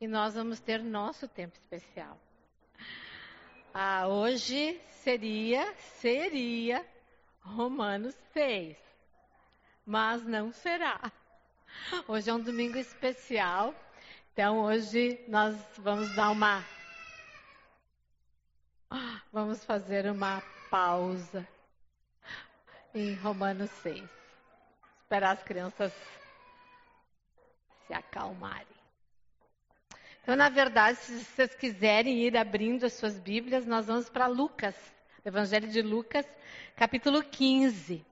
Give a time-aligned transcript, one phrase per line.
[0.00, 2.18] e nós vamos ter nosso tempo especial.
[3.74, 6.84] Ah, hoje seria, seria
[7.40, 8.76] Romanos 6,
[9.84, 11.00] mas não será.
[12.06, 13.74] Hoje é um domingo especial,
[14.32, 16.64] então hoje nós vamos dar uma.
[19.30, 21.46] Vamos fazer uma pausa
[22.94, 24.08] em Romanos 6.
[25.02, 25.92] Esperar as crianças
[27.86, 28.77] se acalmarem.
[30.28, 34.74] Então, na verdade, se vocês quiserem ir abrindo as suas Bíblias, nós vamos para Lucas,
[35.24, 36.26] Evangelho de Lucas,
[36.76, 38.04] capítulo 15.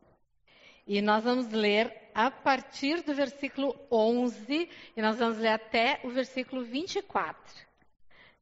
[0.87, 6.09] E nós vamos ler a partir do versículo 11 e nós vamos ler até o
[6.09, 7.39] versículo 24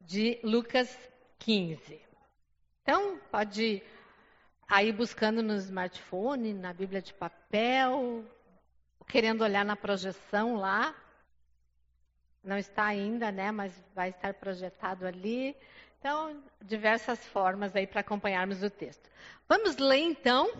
[0.00, 0.96] de Lucas
[1.40, 2.00] 15.
[2.80, 3.82] Então, pode
[4.84, 8.24] ir buscando no smartphone, na Bíblia de papel,
[9.08, 10.94] querendo olhar na projeção lá,
[12.44, 15.56] não está ainda, né, mas vai estar projetado ali.
[15.98, 19.08] Então, diversas formas aí para acompanharmos o texto.
[19.48, 20.52] Vamos ler então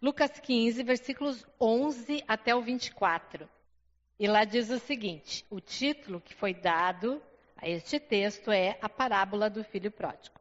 [0.00, 3.48] Lucas 15, versículos 11 até o 24.
[4.18, 7.20] E lá diz o seguinte: o título que foi dado
[7.56, 10.38] a este texto é A Parábola do Filho Pródigo.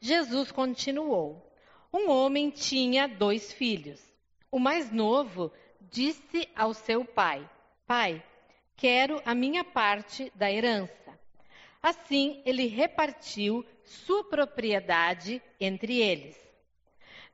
[0.00, 1.52] Jesus continuou:
[1.92, 4.00] Um homem tinha dois filhos.
[4.50, 7.48] O mais novo disse ao seu pai:
[7.86, 8.22] Pai,
[8.80, 10.90] quero a minha parte da herança.
[11.82, 16.36] Assim, ele repartiu sua propriedade entre eles.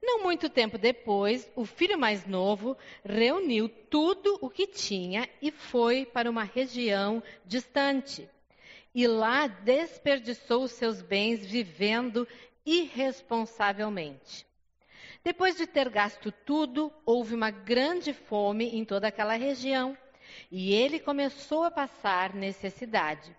[0.03, 6.05] Não muito tempo depois, o filho mais novo reuniu tudo o que tinha e foi
[6.05, 8.29] para uma região distante.
[8.93, 12.27] E lá desperdiçou seus bens vivendo
[12.65, 14.45] irresponsavelmente.
[15.23, 19.97] Depois de ter gasto tudo, houve uma grande fome em toda aquela região
[20.51, 23.35] e ele começou a passar necessidade.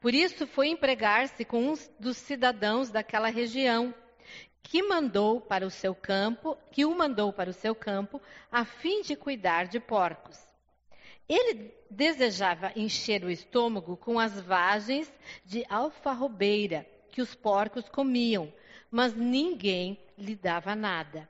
[0.00, 3.94] Por isso foi empregar-se com um dos cidadãos daquela região,
[4.62, 9.02] que mandou para o seu campo, que o mandou para o seu campo, a fim
[9.02, 10.38] de cuidar de porcos.
[11.28, 15.12] Ele desejava encher o estômago com as vagens
[15.44, 18.52] de alfarrobeira que os porcos comiam,
[18.90, 21.28] mas ninguém lhe dava nada.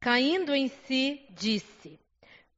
[0.00, 1.98] Caindo em si, disse: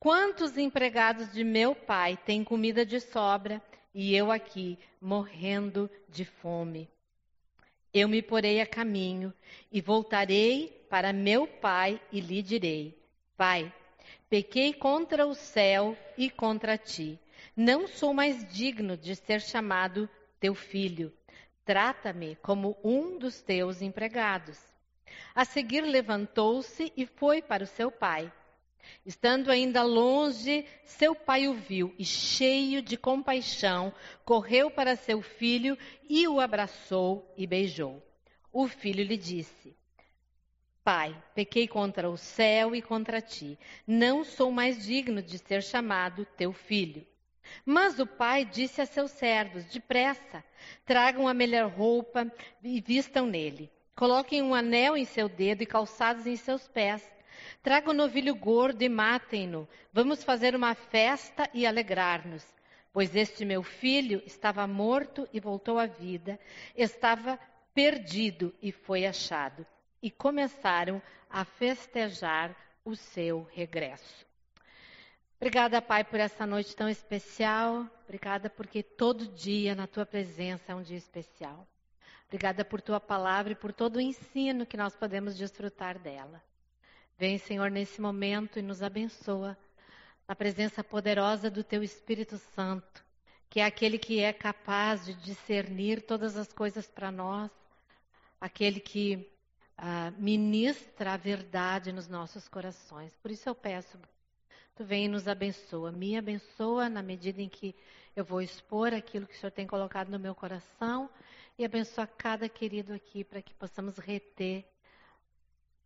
[0.00, 3.60] Quantos empregados de meu pai têm comida de sobra
[3.92, 6.88] e eu aqui morrendo de fome?
[7.92, 9.34] Eu me porei a caminho
[9.72, 12.96] e voltarei para meu pai e lhe direi:
[13.36, 13.74] Pai,
[14.30, 17.18] pequei contra o céu e contra ti.
[17.56, 20.08] Não sou mais digno de ser chamado
[20.38, 21.12] teu filho.
[21.64, 24.60] Trata-me como um dos teus empregados.
[25.34, 28.32] A seguir levantou-se e foi para o seu pai.
[29.04, 33.92] Estando ainda longe, seu pai o viu e, cheio de compaixão,
[34.24, 35.78] correu para seu filho
[36.08, 38.02] e o abraçou e beijou.
[38.52, 39.76] O filho lhe disse:
[40.84, 43.58] Pai, pequei contra o céu e contra ti.
[43.86, 47.06] Não sou mais digno de ser chamado teu filho.
[47.64, 50.44] Mas o pai disse a seus servos: Depressa,
[50.84, 52.30] tragam a melhor roupa
[52.62, 53.70] e vistam nele.
[53.94, 57.08] Coloquem um anel em seu dedo e calçados em seus pés
[57.62, 59.68] Traga o novilho gordo e matem-no.
[59.92, 62.46] Vamos fazer uma festa e alegrar-nos.
[62.92, 66.38] Pois este meu filho estava morto e voltou à vida,
[66.76, 67.38] estava
[67.74, 69.66] perdido e foi achado.
[70.02, 74.26] E começaram a festejar o seu regresso.
[75.36, 77.86] Obrigada, Pai, por essa noite tão especial.
[78.04, 81.66] Obrigada porque todo dia na tua presença é um dia especial.
[82.26, 86.42] Obrigada por tua palavra e por todo o ensino que nós podemos desfrutar dela.
[87.18, 89.58] Vem, Senhor, nesse momento e nos abençoa
[90.28, 93.04] na presença poderosa do Teu Espírito Santo,
[93.50, 97.50] que é aquele que é capaz de discernir todas as coisas para nós,
[98.40, 99.28] aquele que
[99.76, 103.12] ah, ministra a verdade nos nossos corações.
[103.16, 103.98] Por isso eu peço,
[104.76, 105.90] Tu vem e nos abençoa.
[105.90, 107.74] Me abençoa na medida em que
[108.14, 111.10] eu vou expor aquilo que o Senhor tem colocado no meu coração
[111.58, 114.64] e abençoa cada querido aqui para que possamos reter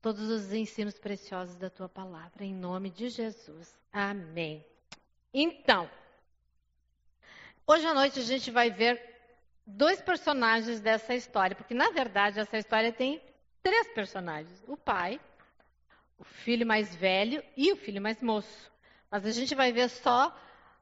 [0.02, 3.72] todos os ensinos preciosos da tua palavra, em nome de Jesus.
[3.93, 4.66] Amém.
[5.32, 5.88] Então,
[7.64, 9.00] hoje à noite a gente vai ver
[9.64, 13.22] dois personagens dessa história, porque na verdade essa história tem
[13.62, 15.20] três personagens: o pai,
[16.19, 18.72] o filho mais velho e o filho mais moço.
[19.08, 20.37] Mas a gente vai ver só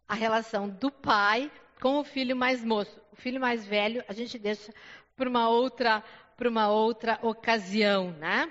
[0.08, 2.98] a relação do pai com o filho mais moço.
[3.12, 4.72] O filho mais velho a gente deixa
[5.14, 6.02] para uma outra,
[6.38, 8.50] para uma outra ocasião, né?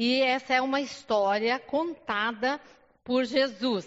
[0.00, 2.60] E essa é uma história contada
[3.02, 3.84] por Jesus.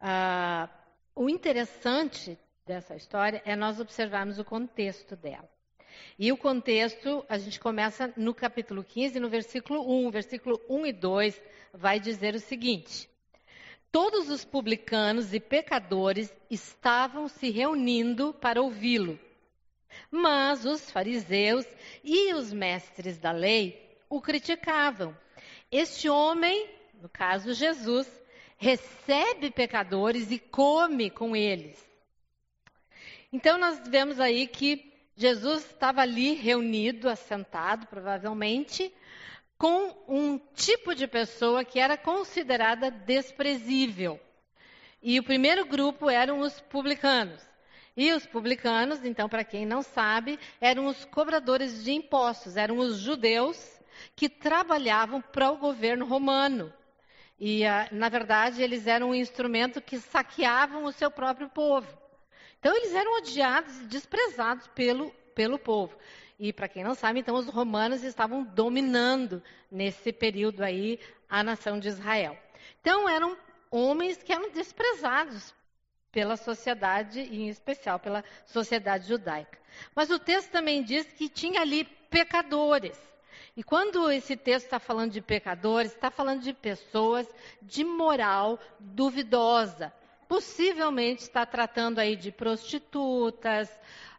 [0.00, 0.68] Ah,
[1.14, 2.36] o interessante
[2.66, 5.48] dessa história é nós observarmos o contexto dela.
[6.18, 10.10] E o contexto, a gente começa no capítulo 15, no versículo 1.
[10.10, 11.42] Versículo 1 e 2
[11.72, 13.08] vai dizer o seguinte:
[13.92, 19.16] Todos os publicanos e pecadores estavam se reunindo para ouvi-lo.
[20.10, 21.66] Mas os fariseus
[22.02, 23.81] e os mestres da lei
[24.12, 25.16] o criticavam.
[25.70, 26.68] Este homem,
[27.00, 28.06] no caso Jesus,
[28.58, 31.82] recebe pecadores e come com eles.
[33.32, 38.92] Então nós vemos aí que Jesus estava ali reunido, assentado, provavelmente,
[39.56, 44.20] com um tipo de pessoa que era considerada desprezível.
[45.02, 47.40] E o primeiro grupo eram os publicanos.
[47.96, 52.98] E os publicanos, então, para quem não sabe, eram os cobradores de impostos, eram os
[52.98, 53.80] judeus
[54.14, 56.72] que trabalhavam para o governo romano.
[57.38, 61.88] E, ah, na verdade, eles eram um instrumento que saqueavam o seu próprio povo.
[62.58, 65.96] Então, eles eram odiados e desprezados pelo, pelo povo.
[66.38, 70.98] E para quem não sabe, então os romanos estavam dominando nesse período aí
[71.28, 72.36] a nação de Israel.
[72.80, 73.36] Então eram
[73.70, 75.54] homens que eram desprezados
[76.10, 79.56] pela sociedade, e em especial pela sociedade judaica.
[79.94, 82.98] Mas o texto também diz que tinha ali pecadores.
[83.54, 87.28] E quando esse texto está falando de pecadores, está falando de pessoas
[87.60, 89.92] de moral duvidosa.
[90.26, 93.68] Possivelmente está tratando aí de prostitutas,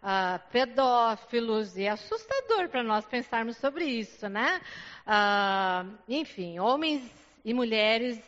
[0.03, 4.61] uh, pedófilos, e é assustador para nós pensarmos sobre isso, né?
[5.07, 7.01] Uh, enfim, homens
[7.43, 8.21] e mulheres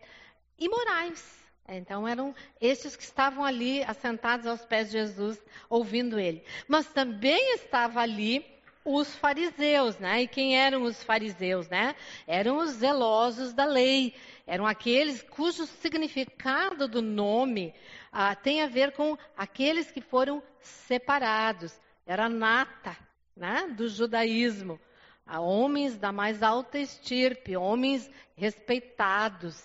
[0.58, 1.36] imorais.
[1.68, 6.44] Então eram esses que estavam ali assentados aos pés de Jesus, ouvindo ele.
[6.68, 8.55] Mas também estava ali
[8.86, 10.22] os fariseus, né?
[10.22, 11.96] E quem eram os fariseus, né?
[12.28, 14.14] Eram os zelosos da lei.
[14.46, 17.74] Eram aqueles cujo significado do nome
[18.18, 21.78] ah, tem a ver com aqueles que foram separados.
[22.06, 22.96] Era nata
[23.36, 24.80] né, do judaísmo.
[25.26, 29.62] A homens da mais alta estirpe, homens respeitados,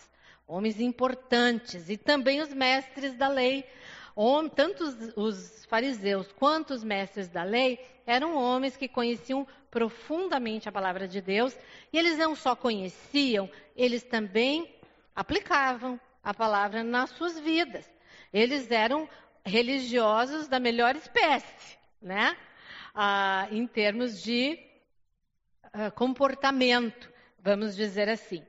[0.48, 3.64] homens importantes, e também os mestres da lei.
[4.56, 4.82] Tanto
[5.14, 7.78] os fariseus quanto os mestres da lei
[8.10, 11.56] eram homens que conheciam profundamente a palavra de Deus,
[11.92, 14.74] e eles não só conheciam, eles também
[15.14, 17.88] aplicavam a palavra nas suas vidas.
[18.32, 19.08] Eles eram
[19.44, 22.36] religiosos da melhor espécie, né?
[22.92, 24.58] Ah, em termos de
[25.72, 28.44] ah, comportamento, vamos dizer assim.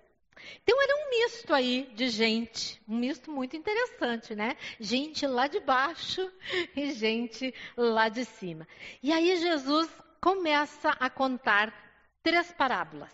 [0.64, 4.56] Então era um misto aí de gente, um misto muito interessante, né?
[4.80, 6.32] Gente lá de baixo
[6.76, 8.68] e gente lá de cima.
[9.02, 9.90] E aí Jesus
[10.20, 11.74] começa a contar
[12.22, 13.12] três parábolas.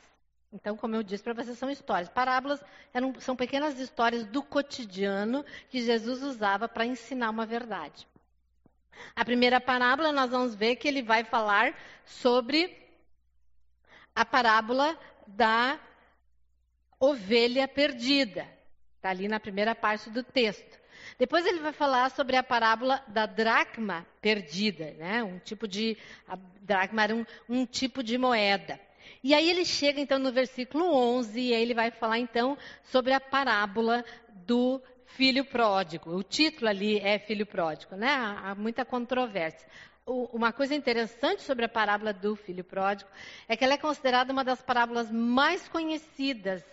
[0.51, 2.09] Então, como eu disse para vocês, são histórias.
[2.09, 2.61] Parábolas
[2.93, 8.07] eram, são pequenas histórias do cotidiano que Jesus usava para ensinar uma verdade.
[9.15, 11.75] A primeira parábola, nós vamos ver que ele vai falar
[12.05, 12.75] sobre
[14.15, 14.97] a parábola
[15.27, 15.79] da
[16.99, 18.47] ovelha perdida.
[18.95, 20.77] Está ali na primeira parte do texto.
[21.17, 25.23] Depois ele vai falar sobre a parábola da dracma perdida, né?
[25.23, 25.97] Um tipo de
[26.27, 28.79] a dracma era um, um tipo de moeda.
[29.23, 33.13] E aí ele chega então no versículo 11 e aí ele vai falar então sobre
[33.13, 34.03] a parábola
[34.45, 36.11] do filho pródigo.
[36.15, 38.09] O título ali é filho pródigo, né?
[38.43, 39.67] Há muita controvérsia.
[40.05, 43.09] Uma coisa interessante sobre a parábola do filho pródigo
[43.47, 46.63] é que ela é considerada uma das parábolas mais conhecidas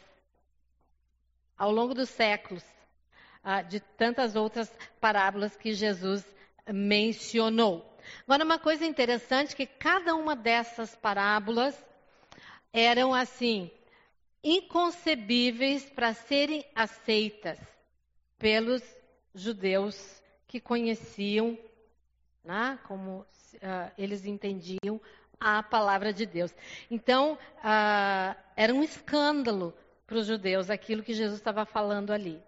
[1.57, 2.65] ao longo dos séculos,
[3.43, 6.25] ah, de tantas outras parábolas que Jesus
[6.73, 7.95] mencionou.
[8.27, 11.75] Agora, uma coisa interessante é que cada uma dessas parábolas
[12.73, 13.71] eram assim
[14.43, 17.59] inconcebíveis para serem aceitas
[18.39, 18.83] pelos
[19.35, 21.59] judeus que conheciam,
[22.45, 23.27] né, como uh,
[23.97, 25.01] eles entendiam
[25.41, 26.55] a palavra de Deus.
[26.91, 29.75] Então, uh, era um escândalo
[30.07, 32.43] para os judeus aquilo que Jesus estava falando ali.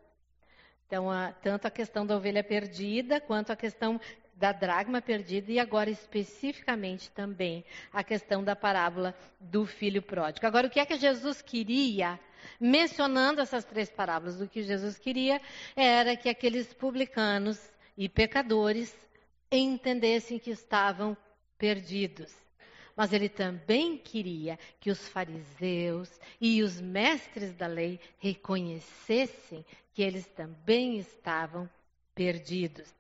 [0.87, 4.01] Então, uh, tanto a questão da ovelha perdida, quanto a questão
[4.37, 10.47] da dragma perdida e agora especificamente também a questão da parábola do filho pródigo.
[10.47, 12.21] Agora, o que é que Jesus queria?
[12.61, 15.41] Mencionando essas três parábolas, o que Jesus queria
[15.75, 17.59] era que aqueles publicanos
[17.97, 18.95] e pecadores
[19.51, 21.17] entendessem que estavam
[21.59, 22.46] perdidos.
[22.97, 26.11] Mas ele também queria que os fariseus
[26.41, 31.69] e os mestres da lei reconhecessem que eles também estavam
[32.15, 32.95] perdidos.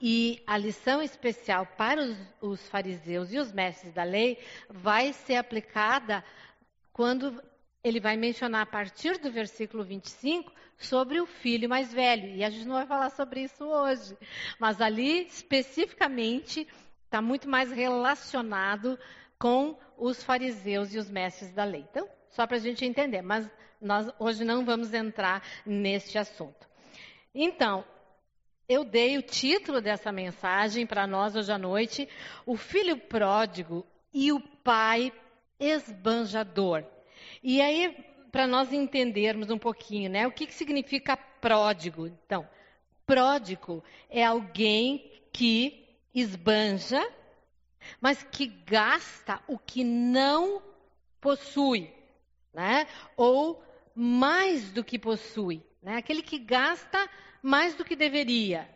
[0.00, 4.38] E a lição especial para os, os fariseus e os mestres da lei
[4.68, 6.24] vai ser aplicada
[6.92, 7.42] quando
[7.82, 12.28] ele vai mencionar a partir do versículo 25 sobre o filho mais velho.
[12.34, 14.16] E a gente não vai falar sobre isso hoje.
[14.58, 16.66] Mas ali, especificamente,
[17.04, 18.98] está muito mais relacionado
[19.44, 21.84] com os fariseus e os mestres da lei.
[21.90, 23.20] Então, só para a gente entender.
[23.20, 23.46] Mas
[23.78, 26.66] nós hoje não vamos entrar neste assunto.
[27.34, 27.84] Então,
[28.66, 32.08] eu dei o título dessa mensagem para nós hoje à noite:
[32.46, 35.12] O filho pródigo e o pai
[35.60, 36.82] esbanjador.
[37.42, 37.94] E aí,
[38.32, 40.26] para nós entendermos um pouquinho, né?
[40.26, 42.06] O que, que significa pródigo?
[42.06, 42.48] Então,
[43.04, 47.06] pródigo é alguém que esbanja,
[48.00, 50.62] mas que gasta o que não
[51.20, 51.92] possui,
[52.52, 52.86] né?
[53.16, 53.62] Ou
[53.94, 55.96] mais do que possui, né?
[55.96, 57.08] Aquele que gasta
[57.42, 58.68] mais do que deveria,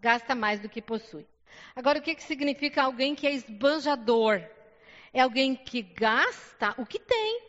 [0.00, 1.26] gasta mais do que possui.
[1.74, 4.42] Agora, o que, que significa alguém que é esbanjador?
[5.12, 7.42] É alguém que gasta o que tem,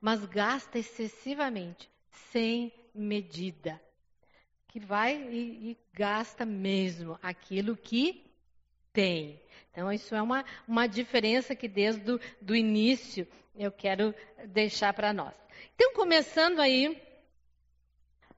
[0.00, 1.90] mas gasta excessivamente,
[2.30, 3.80] sem medida.
[4.68, 8.23] Que vai e, e gasta mesmo aquilo que
[8.94, 9.38] tem.
[9.70, 14.14] Então, isso é uma, uma diferença que desde o do início eu quero
[14.46, 15.34] deixar para nós.
[15.74, 17.02] Então, começando aí,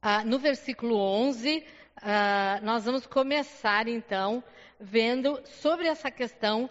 [0.01, 1.65] ah, no versículo 11,
[1.99, 4.43] ah, nós vamos começar então
[4.81, 6.71] vendo sobre essa questão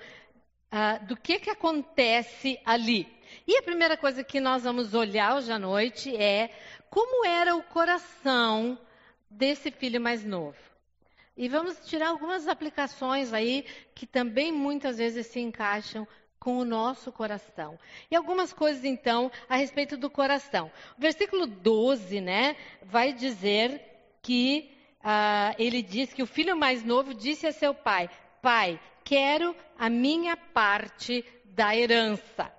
[0.71, 3.07] ah, do que, que acontece ali.
[3.47, 6.49] E a primeira coisa que nós vamos olhar hoje à noite é
[6.89, 8.79] como era o coração
[9.29, 10.74] desse filho mais novo.
[11.37, 16.07] E vamos tirar algumas aplicações aí que também muitas vezes se encaixam
[16.39, 17.77] com o nosso coração.
[18.09, 20.71] E algumas coisas, então, a respeito do coração.
[20.97, 23.81] O versículo 12, né, vai dizer
[24.21, 28.09] que uh, ele diz que o filho mais novo disse a seu pai:
[28.41, 32.51] Pai, quero a minha parte da herança.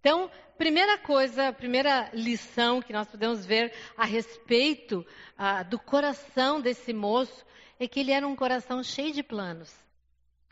[0.00, 6.92] Então, primeira coisa, primeira lição que nós podemos ver a respeito ah, do coração desse
[6.92, 7.44] moço
[7.80, 9.74] é que ele era um coração cheio de planos.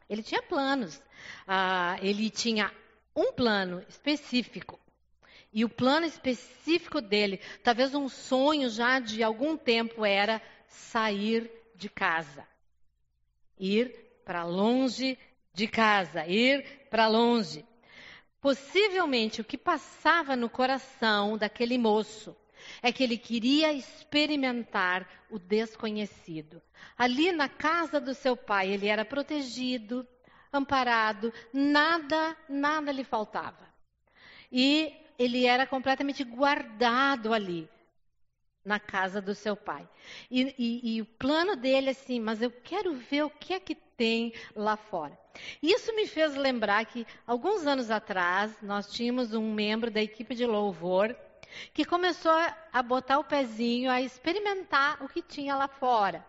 [0.08, 1.00] Ele tinha planos.
[1.46, 2.72] Ah, ele tinha
[3.14, 4.80] um plano específico.
[5.52, 11.90] E o plano específico dele, talvez um sonho já de algum tempo, era sair de
[11.90, 12.46] casa.
[13.58, 13.94] Ir
[14.24, 15.18] para longe
[15.52, 17.64] de casa, ir para longe.
[18.40, 22.34] Possivelmente o que passava no coração daquele moço
[22.82, 26.60] é que ele queria experimentar o desconhecido.
[26.96, 30.06] Ali na casa do seu pai, ele era protegido,
[30.52, 33.68] amparado, nada, nada lhe faltava.
[34.50, 37.68] E ele era completamente guardado ali,
[38.64, 39.88] na casa do seu pai.
[40.30, 43.60] E, e, e o plano dele é assim, mas eu quero ver o que é
[43.60, 45.18] que tem lá fora.
[45.62, 50.46] Isso me fez lembrar que, alguns anos atrás, nós tínhamos um membro da equipe de
[50.46, 51.16] louvor
[51.72, 52.32] que começou
[52.72, 56.24] a botar o pezinho, a experimentar o que tinha lá fora.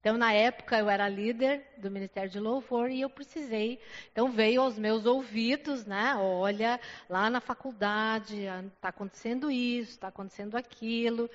[0.00, 3.78] Então, na época, eu era líder do Ministério de Louvor e eu precisei.
[4.10, 6.14] Então, veio aos meus ouvidos, né?
[6.16, 8.44] Olha, lá na faculdade
[8.74, 11.28] está acontecendo isso, está acontecendo aquilo.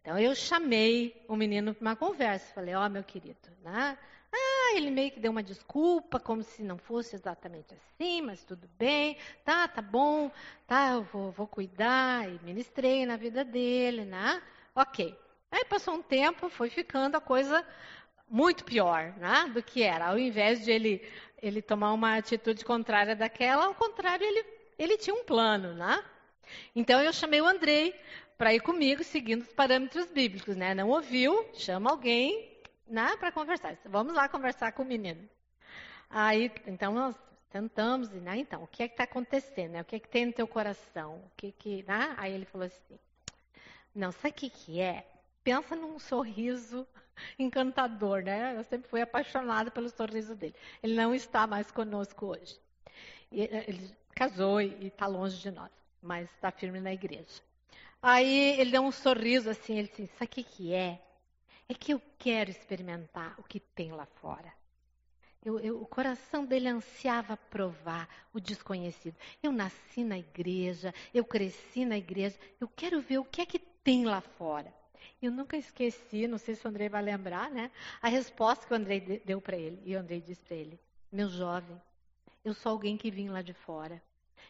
[0.00, 2.54] Então, eu chamei o menino para uma conversa.
[2.54, 3.98] Falei, ó, oh, meu querido, né?
[4.32, 8.68] Ah, ele meio que deu uma desculpa, como se não fosse exatamente assim, mas tudo
[8.78, 10.30] bem, tá, tá bom,
[10.66, 14.42] tá, eu vou, vou cuidar, e ministrei na vida dele, né?
[14.74, 15.16] Ok.
[15.50, 17.64] Aí passou um tempo, foi ficando a coisa
[18.28, 20.08] muito pior, né, do que era.
[20.08, 21.02] Ao invés de ele,
[21.40, 24.44] ele tomar uma atitude contrária daquela, ao contrário, ele,
[24.78, 26.02] ele tinha um plano, né?
[26.74, 27.94] Então eu chamei o Andrei
[28.36, 30.74] para ir comigo, seguindo os parâmetros bíblicos, né?
[30.74, 31.48] Não ouviu?
[31.54, 32.55] Chama alguém
[32.86, 33.76] né, para conversar.
[33.84, 35.28] Vamos lá conversar com o menino.
[36.08, 37.16] Aí, então, nós
[37.50, 39.72] tentamos, e, né, então, o que é que está acontecendo?
[39.72, 39.82] Né?
[39.82, 41.16] O que é que tem no teu coração?
[41.16, 42.14] O que que, né?
[42.16, 42.98] Aí ele falou assim,
[43.94, 45.06] não, sabe o que, que é?
[45.42, 46.86] Pensa num sorriso
[47.38, 48.56] encantador, né?
[48.56, 50.54] Eu sempre fui apaixonada pelo sorriso dele.
[50.82, 52.60] Ele não está mais conosco hoje.
[53.32, 55.70] Eh, ele casou e está longe de nós,
[56.02, 57.42] mas está firme na igreja.
[58.02, 61.00] Aí ele deu um sorriso assim, ele disse, sabe o que, que é?
[61.68, 64.52] É que eu quero experimentar o que tem lá fora.
[65.44, 69.16] Eu, eu, o coração dele ansiava provar o desconhecido.
[69.42, 73.58] Eu nasci na igreja, eu cresci na igreja, eu quero ver o que é que
[73.58, 74.74] tem lá fora.
[75.22, 77.70] Eu nunca esqueci, não sei se o Andrei vai lembrar, né?
[78.02, 79.80] A resposta que o Andrei deu para ele.
[79.84, 80.78] E o Andrei disse para ele:
[81.12, 81.80] Meu jovem,
[82.44, 84.02] eu sou alguém que vim lá de fora.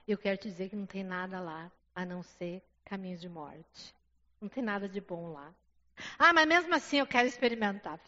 [0.09, 3.95] Eu quero te dizer que não tem nada lá a não ser caminhos de morte.
[4.41, 5.55] Não tem nada de bom lá.
[6.19, 7.99] Ah, mas mesmo assim eu quero experimentar.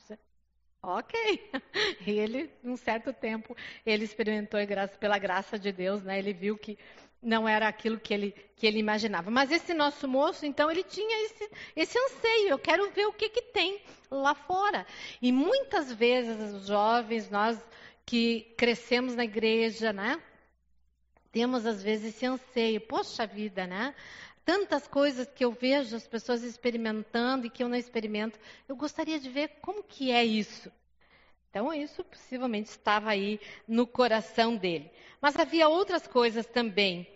[0.82, 1.50] Ok.
[2.06, 6.32] E ele, um certo tempo, ele experimentou, e graças, pela graça de Deus, né, ele
[6.32, 6.78] viu que
[7.22, 9.30] não era aquilo que ele, que ele imaginava.
[9.30, 12.50] Mas esse nosso moço, então, ele tinha esse, esse anseio.
[12.50, 13.80] Eu quero ver o que, que tem
[14.10, 14.86] lá fora.
[15.20, 17.58] E muitas vezes, os jovens, nós
[18.06, 20.20] que crescemos na igreja, né?
[21.32, 22.80] Temos, às vezes, esse anseio.
[22.80, 23.94] Poxa vida, né?
[24.48, 28.40] Tantas coisas que eu vejo as pessoas experimentando e que eu não experimento.
[28.66, 30.72] Eu gostaria de ver como que é isso.
[31.50, 33.38] Então, isso possivelmente estava aí
[33.68, 34.90] no coração dele.
[35.20, 37.06] Mas havia outras coisas também.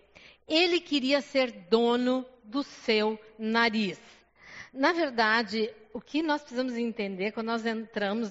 [0.47, 3.99] Ele queria ser dono do seu nariz.
[4.71, 8.31] Na verdade, o que nós precisamos entender quando nós entramos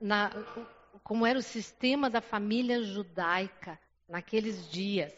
[0.00, 0.30] na
[1.02, 3.76] como era o sistema da família judaica
[4.08, 5.12] naqueles dias.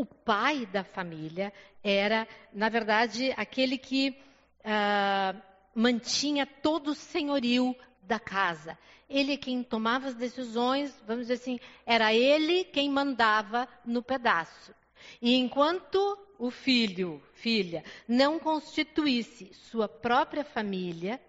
[0.00, 1.52] O pai da família
[1.82, 4.16] era, na verdade, aquele que
[4.60, 5.42] uh,
[5.74, 8.78] mantinha todo o senhorio da casa
[9.10, 14.72] ele é quem tomava as decisões, vamos dizer assim, era ele quem mandava no pedaço.
[15.20, 21.20] E enquanto o filho, filha, não constituísse sua própria família,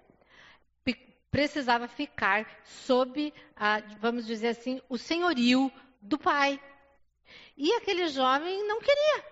[1.32, 6.60] precisava ficar sob, a, vamos dizer assim, o senhorio do pai.
[7.64, 9.24] E aquele jovem não queria.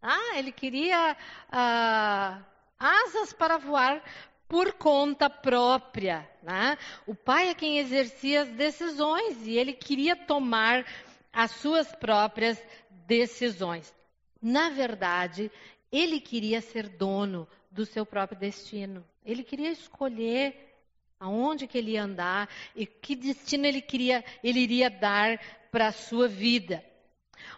[0.00, 1.16] Ah, ele queria
[1.50, 2.40] ah,
[2.78, 4.04] asas para voar
[4.46, 6.30] por conta própria.
[6.44, 6.78] Né?
[7.08, 10.86] O pai é quem exercia as decisões e ele queria tomar
[11.32, 12.62] as suas próprias
[13.04, 13.92] decisões.
[14.40, 15.50] Na verdade,
[15.90, 19.04] ele queria ser dono do seu próprio destino.
[19.24, 20.72] Ele queria escolher
[21.18, 25.40] aonde que ele ia andar e que destino ele queria, ele iria dar
[25.72, 26.80] para a sua vida.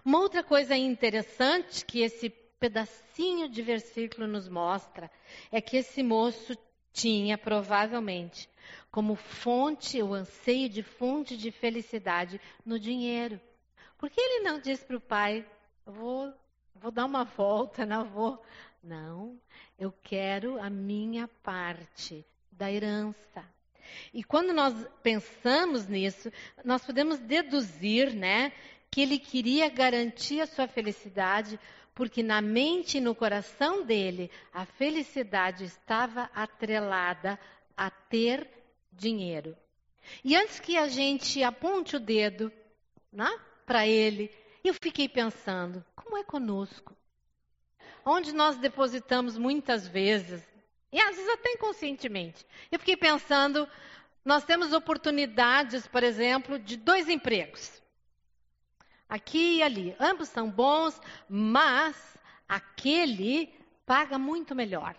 [0.04, 5.10] Uma outra coisa interessante que esse pedacinho de versículo nos mostra
[5.50, 6.56] é que esse moço
[6.92, 8.48] tinha provavelmente
[8.90, 13.40] como fonte, o anseio de fonte de felicidade no dinheiro.
[13.96, 15.46] Por que ele não disse para o pai,
[15.84, 16.32] vou,
[16.74, 18.42] vou dar uma volta, não vou.
[18.82, 19.38] Não,
[19.78, 23.44] eu quero a minha parte da herança.
[24.12, 26.30] E quando nós pensamos nisso,
[26.64, 28.52] nós podemos deduzir, né,
[28.90, 31.58] que ele queria garantir a sua felicidade
[31.98, 37.38] porque na mente e no coração dele a felicidade estava atrelada
[37.76, 38.48] a ter
[38.92, 39.56] dinheiro.
[40.24, 42.52] E antes que a gente aponte o dedo
[43.12, 43.28] né,
[43.66, 44.30] para ele,
[44.62, 46.96] eu fiquei pensando: como é conosco?
[48.04, 50.40] Onde nós depositamos muitas vezes,
[50.92, 52.46] e às vezes até inconscientemente.
[52.70, 53.68] Eu fiquei pensando:
[54.24, 57.82] nós temos oportunidades, por exemplo, de dois empregos
[59.08, 59.96] aqui e ali.
[59.98, 61.96] Ambos são bons, mas
[62.48, 63.52] aquele
[63.86, 64.94] paga muito melhor.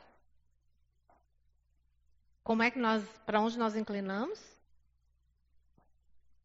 [2.44, 4.40] Como é que nós, para onde nós inclinamos?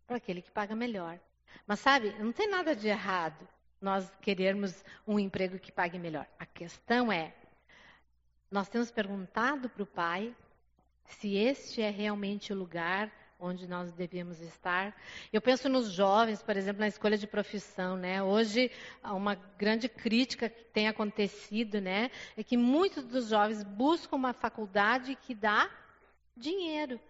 [0.06, 1.18] Para aquele que paga melhor.
[1.66, 3.48] Mas sabe, não tem nada de errado
[3.80, 6.26] nós querermos um emprego que pague melhor.
[6.38, 7.34] A questão é,
[8.50, 10.34] nós temos perguntado para o pai
[11.06, 14.96] se este é realmente o lugar onde nós devemos estar.
[15.32, 18.22] Eu penso nos jovens, por exemplo, na escolha de profissão, né?
[18.22, 18.70] Hoje,
[19.02, 25.14] uma grande crítica que tem acontecido, né, é que muitos dos jovens buscam uma faculdade
[25.16, 25.70] que dá
[26.36, 27.00] dinheiro.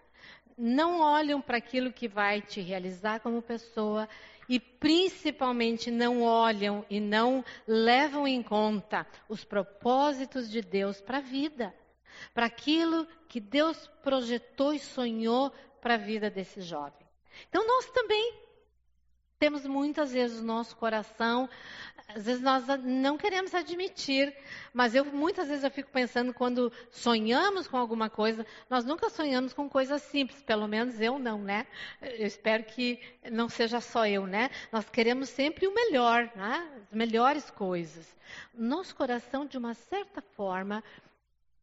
[0.57, 4.09] Não olham para aquilo que vai te realizar como pessoa
[4.49, 11.23] e principalmente não olham e não levam em conta os propósitos de Deus para a
[11.23, 11.75] vida,
[12.33, 15.53] para aquilo que Deus projetou e sonhou
[15.85, 17.07] para a vida desse jovem.
[17.47, 18.33] Então nós também
[19.39, 21.47] temos muitas vezes o nosso coração,
[22.09, 24.35] às vezes nós não queremos admitir,
[24.73, 29.53] mas eu muitas vezes eu fico pensando quando sonhamos com alguma coisa, nós nunca sonhamos
[29.53, 31.67] com coisas simples, pelo menos eu não, né?
[32.01, 32.99] Eu espero que
[33.31, 34.49] não seja só eu, né?
[34.73, 36.67] Nós queremos sempre o melhor, né?
[36.83, 38.17] As melhores coisas.
[38.55, 40.83] Nosso coração, de uma certa forma,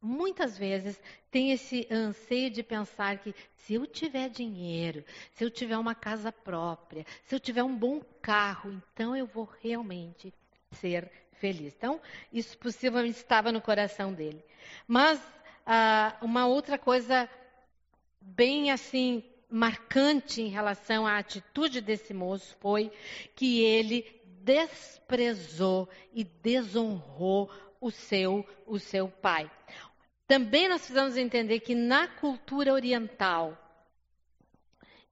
[0.02, 5.78] muitas vezes tem esse anseio de pensar que se eu tiver dinheiro, se eu tiver
[5.78, 10.34] uma casa própria, se eu tiver um bom carro, então eu vou realmente
[10.72, 11.74] ser feliz.
[11.78, 12.02] Então,
[12.34, 14.44] isso possivelmente estava no coração dele.
[14.88, 15.22] Mas
[15.66, 17.30] ah, uma outra coisa
[18.20, 22.92] bem assim marcante em relação à atitude desse moço foi
[23.36, 29.52] que ele desprezou e desonrou o seu o seu pai.
[30.32, 33.58] Também nós precisamos entender que na cultura oriental,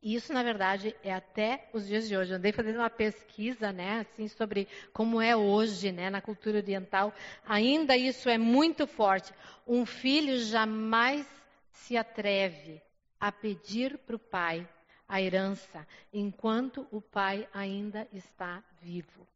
[0.01, 2.31] isso na verdade é até os dias de hoje.
[2.31, 7.13] Eu andei fazendo uma pesquisa, né, assim, sobre como é hoje, né, na cultura oriental.
[7.45, 9.33] Ainda isso é muito forte.
[9.67, 11.27] Um filho jamais
[11.73, 12.81] se atreve
[13.19, 14.65] a pedir para o pai
[15.05, 19.27] a herança, enquanto o pai ainda está vivo.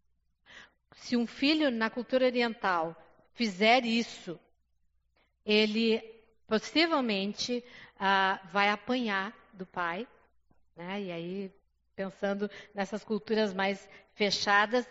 [0.93, 2.96] Se um filho na cultura oriental
[3.34, 4.39] fizer isso,
[5.45, 5.99] ele
[6.47, 7.63] possivelmente
[7.99, 10.08] ah, vai apanhar do pai,
[10.75, 11.01] né?
[11.01, 11.51] E aí
[11.95, 14.88] pensando nessas culturas mais fechadas,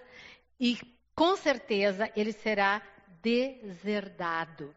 [0.58, 0.78] e
[1.14, 2.80] com certeza ele será
[3.20, 4.74] deserdado,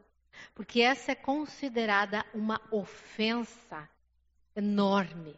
[0.54, 3.88] porque essa é considerada uma ofensa
[4.56, 5.36] enorme.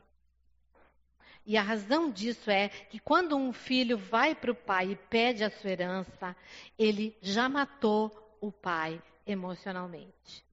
[1.46, 5.46] E a razão disso é que quando um filho vai para o pai e pede
[5.46, 6.36] a sua herança,
[6.78, 10.44] ele já matou o pai emocionalmente.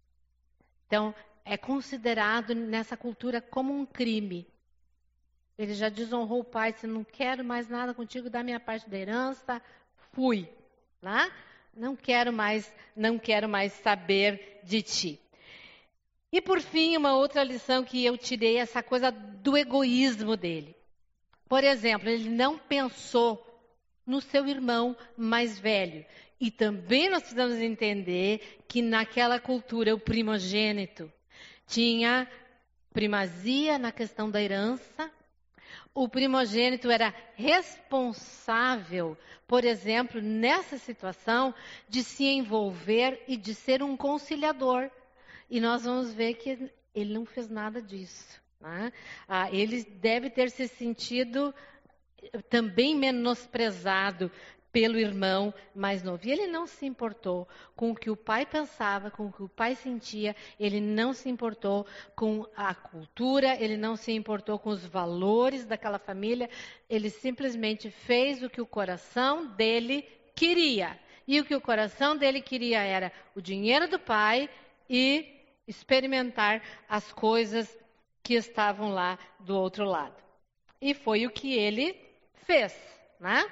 [0.87, 4.47] Então, é considerado nessa cultura como um crime.
[5.57, 8.99] Ele já desonrou o pai, se não quero mais nada contigo, dá minha parte da
[8.99, 9.63] herança,
[10.13, 10.49] fui.
[11.01, 11.31] Né?
[11.77, 15.21] Não quero mais, não quero mais saber de ti.
[16.33, 20.75] E por fim, uma outra lição que eu tirei, essa coisa do egoísmo dele.
[21.49, 23.41] Por exemplo, ele não pensou
[24.05, 26.05] no seu irmão mais velho.
[26.45, 31.11] E também nós precisamos entender que naquela cultura o primogênito
[31.67, 32.31] tinha
[32.93, 35.11] primazia na questão da herança.
[35.95, 41.55] O primogênito era responsável, por exemplo, nessa situação,
[41.89, 44.91] de se envolver e de ser um conciliador.
[45.49, 48.39] E nós vamos ver que ele não fez nada disso.
[48.61, 48.93] Né?
[49.27, 51.55] Ah, ele deve ter se sentido
[52.49, 54.31] também menosprezado
[54.75, 56.27] pelo irmão mais novo.
[56.27, 59.49] E ele não se importou com o que o pai pensava, com o que o
[59.49, 64.85] pai sentia, ele não se importou com a cultura, ele não se importou com os
[64.85, 66.51] valores daquela família,
[66.91, 70.99] ele simplesmente fez o que o coração dele queria.
[71.25, 74.51] E o que o coração dele queria era o dinheiro do pai
[74.91, 77.79] e experimentar as coisas
[78.25, 80.21] que estavam lá do outro lado.
[80.81, 81.97] E foi o que ele
[82.45, 82.77] fez,
[83.21, 83.49] né?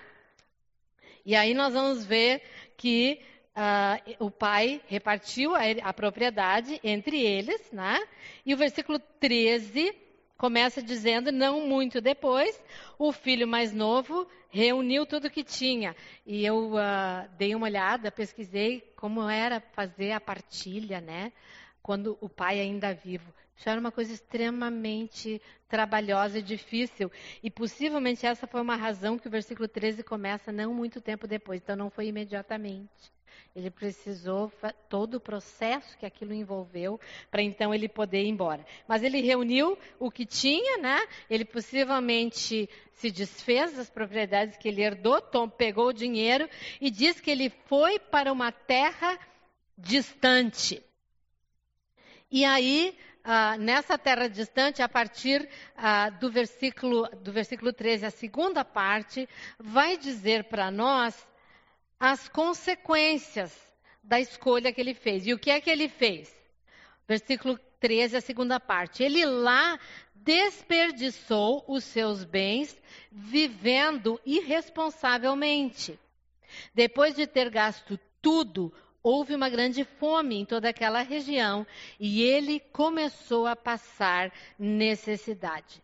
[1.25, 2.43] E aí nós vamos ver
[2.77, 3.21] que
[3.57, 8.01] uh, o pai repartiu a, a, propriedade entre eles, né?
[8.45, 9.95] E o versículo 13
[10.37, 12.61] começa dizendo, não muito depois,
[12.99, 15.95] o filho mais novo reuniu tudo que tinha.
[16.27, 21.33] E eu uh, dei uma olhada, pesquisei como era fazer a partilha, né?
[21.83, 23.33] Quando o pai ainda vivo.
[23.63, 27.13] Isso era uma coisa extremamente trabalhosa e difícil.
[27.41, 31.61] E possivelmente essa foi uma razão que o versículo 13 começa não muito tempo depois.
[31.63, 32.91] Então não foi imediatamente.
[33.55, 34.53] Ele precisou
[34.89, 36.99] todo o processo que aquilo envolveu
[37.31, 38.67] para então ele poder ir embora.
[38.89, 40.99] Mas ele reuniu o que tinha, né?
[41.31, 46.49] Ele possivelmente se desfez das propriedades que ele herdou, Tom pegou o dinheiro
[46.81, 49.17] e diz que ele foi para uma terra
[49.79, 50.83] distante.
[52.29, 58.11] E aí ah, nessa terra distante, a partir ah, do, versículo, do versículo 13, a
[58.11, 61.27] segunda parte, vai dizer para nós
[61.99, 63.57] as consequências
[64.03, 65.27] da escolha que ele fez.
[65.27, 66.35] E o que é que ele fez?
[67.07, 69.03] Versículo 13, a segunda parte.
[69.03, 69.79] Ele lá
[70.15, 72.77] desperdiçou os seus bens
[73.11, 75.99] vivendo irresponsavelmente.
[76.75, 81.67] Depois de ter gasto tudo, houve uma grande fome em toda aquela região
[81.99, 85.83] e ele começou a passar necessidade.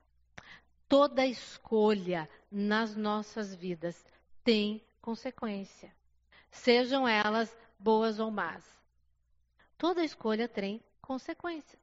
[0.88, 4.04] Toda escolha nas nossas vidas
[4.42, 5.92] tem consequência,
[6.50, 8.64] sejam elas boas ou más.
[9.76, 11.78] Toda escolha tem consequência.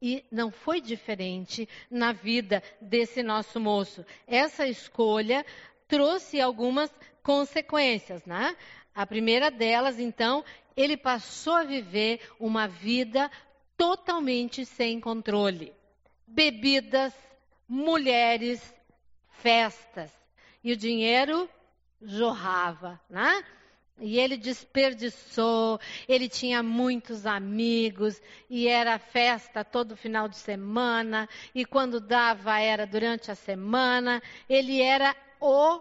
[0.00, 4.04] E não foi diferente na vida desse nosso moço.
[4.26, 5.44] Essa escolha
[5.88, 8.54] trouxe algumas consequências, né?
[8.94, 10.44] A primeira delas, então,
[10.76, 13.30] ele passou a viver uma vida
[13.76, 15.72] totalmente sem controle.
[16.26, 17.12] Bebidas,
[17.68, 18.74] mulheres,
[19.30, 20.10] festas.
[20.62, 21.48] E o dinheiro
[22.00, 23.44] jorrava, né?
[24.00, 31.64] E ele desperdiçou, ele tinha muitos amigos, e era festa todo final de semana, e
[31.64, 35.80] quando dava era durante a semana, ele era o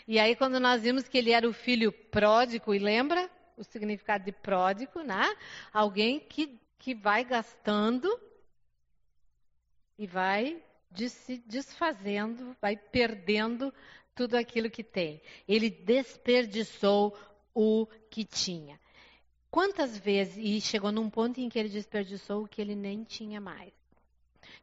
[0.08, 4.24] E aí, quando nós vimos que ele era o filho pródigo, e lembra o significado
[4.24, 5.24] de pródigo, né?
[5.72, 8.08] Alguém que, que vai gastando
[9.98, 10.62] e vai
[11.08, 13.72] se desfazendo, vai perdendo
[14.14, 15.20] tudo aquilo que tem.
[15.46, 17.16] Ele desperdiçou
[17.54, 18.80] o que tinha.
[19.50, 23.40] Quantas vezes, e chegou num ponto em que ele desperdiçou o que ele nem tinha
[23.40, 23.79] mais.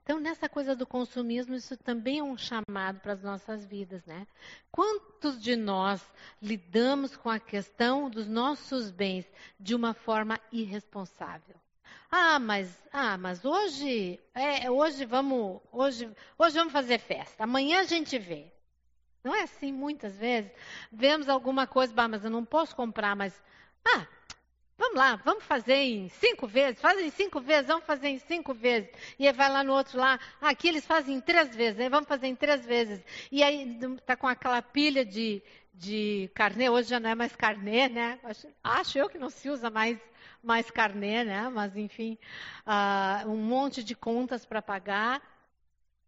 [0.08, 4.26] Então, nessa coisa do consumismo, isso também é um chamado para as nossas vidas, né?
[4.72, 6.02] Quantos de nós
[6.42, 11.58] lidamos com a questão dos nossos bens de uma forma irresponsável?
[12.10, 17.44] Ah, mas, ah, mas hoje, é, hoje vamos, hoje, hoje vamos fazer festa.
[17.44, 18.50] Amanhã a gente vê.
[19.22, 20.50] Não é assim muitas vezes?
[20.90, 23.44] Vemos alguma coisa, bah, mas eu não posso comprar, mas
[23.86, 24.08] ah,
[24.78, 28.90] vamos lá, vamos fazer em cinco vezes, fazem cinco vezes, vamos fazer em cinco vezes.
[29.18, 31.90] E aí vai lá no outro lá, ah, aqui eles fazem em três vezes, aí
[31.90, 33.04] vamos fazer em três vezes.
[33.32, 35.42] E aí está com aquela pilha de,
[35.74, 38.20] de carnê, hoje já não é mais carnê, né?
[38.24, 39.98] Acho, acho eu que não se usa mais
[40.44, 41.50] mais carnê, né?
[41.50, 42.18] Mas enfim,
[42.66, 45.22] uh, um monte de contas para pagar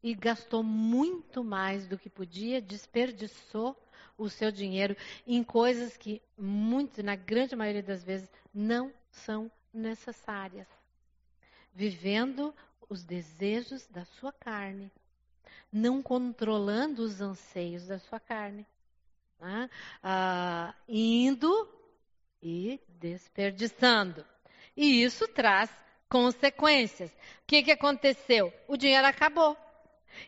[0.01, 3.75] e gastou muito mais do que podia, desperdiçou
[4.19, 10.67] o seu dinheiro em coisas que, muito, na grande maioria das vezes, não são necessárias.
[11.73, 12.53] Vivendo
[12.89, 14.91] os desejos da sua carne,
[15.71, 18.65] não controlando os anseios da sua carne,
[19.39, 19.69] né?
[20.03, 21.69] ah, indo
[22.41, 24.25] e desperdiçando.
[24.75, 25.69] E isso traz
[26.09, 27.11] consequências.
[27.11, 27.15] O
[27.47, 28.51] que, que aconteceu?
[28.67, 29.55] O dinheiro acabou.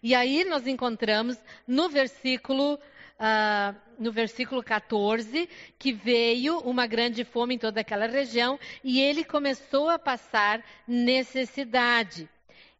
[0.02, 2.80] E aí nós encontramos no versículo,
[3.22, 9.24] uh, no versículo 14 que veio uma grande fome em toda aquela região e ele
[9.24, 12.28] começou a passar necessidade.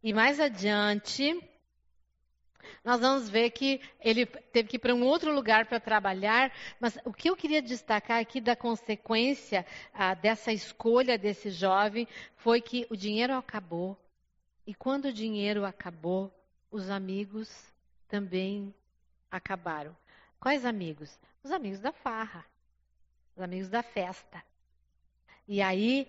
[0.04, 1.40] E mais adiante,
[2.84, 6.98] nós vamos ver que ele teve que ir para um outro lugar para trabalhar, mas
[7.06, 12.88] o que eu queria destacar aqui da consequência ah, dessa escolha desse jovem foi que
[12.90, 13.96] o dinheiro acabou.
[14.66, 16.34] E quando o dinheiro acabou,
[16.72, 17.50] os amigos
[18.08, 18.74] também
[19.30, 19.96] acabaram.
[20.42, 21.20] Quais amigos?
[21.44, 22.44] Os amigos da farra,
[23.36, 24.44] os amigos da festa.
[25.48, 26.08] E aí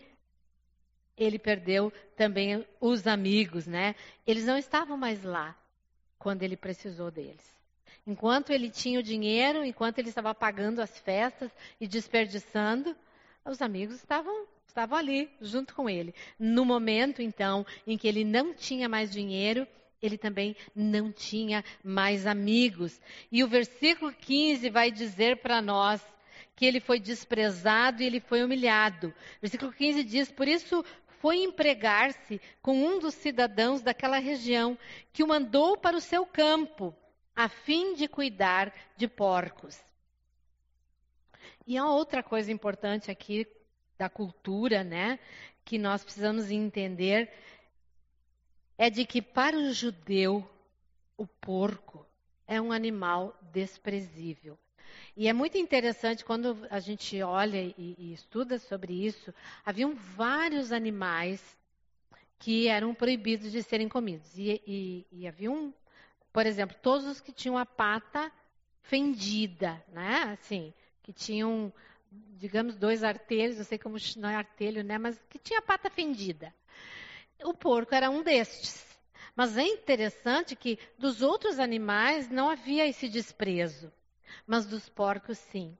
[1.18, 3.94] ele perdeu também os amigos, né?
[4.26, 5.54] Eles não estavam mais lá
[6.18, 7.44] quando ele precisou deles.
[8.06, 12.96] Enquanto ele tinha o dinheiro, enquanto ele estava pagando as festas e desperdiçando,
[13.44, 16.14] os amigos estavam, estavam ali, junto com ele.
[16.38, 19.68] No momento, então, em que ele não tinha mais dinheiro,
[20.02, 23.00] ele também não tinha mais amigos.
[23.30, 26.02] E o versículo 15 vai dizer para nós
[26.56, 29.14] que ele foi desprezado e ele foi humilhado.
[29.40, 30.84] Versículo 15 diz: Por isso
[31.20, 34.76] foi empregar-se com um dos cidadãos daquela região,
[35.12, 36.94] que o mandou para o seu campo,
[37.34, 39.80] a fim de cuidar de porcos.
[41.64, 43.46] E há outra coisa importante aqui
[43.96, 45.20] da cultura, né,
[45.64, 47.32] que nós precisamos entender,
[48.82, 50.44] é de que para o judeu,
[51.16, 52.04] o porco
[52.48, 54.58] é um animal desprezível.
[55.16, 59.32] E é muito interessante quando a gente olha e, e estuda sobre isso,
[59.64, 61.40] haviam vários animais
[62.40, 64.36] que eram proibidos de serem comidos.
[64.36, 65.28] E, e, e
[66.32, 68.32] por exemplo, todos os que tinham a pata
[68.80, 70.36] fendida, né?
[70.40, 71.72] Assim, que tinham,
[72.10, 74.98] digamos, dois artelhos, eu sei como não é artelho, né?
[74.98, 76.52] Mas que tinha a pata fendida.
[77.44, 78.84] O porco era um destes.
[79.34, 83.92] Mas é interessante que dos outros animais não havia esse desprezo
[84.46, 85.76] mas dos porcos sim.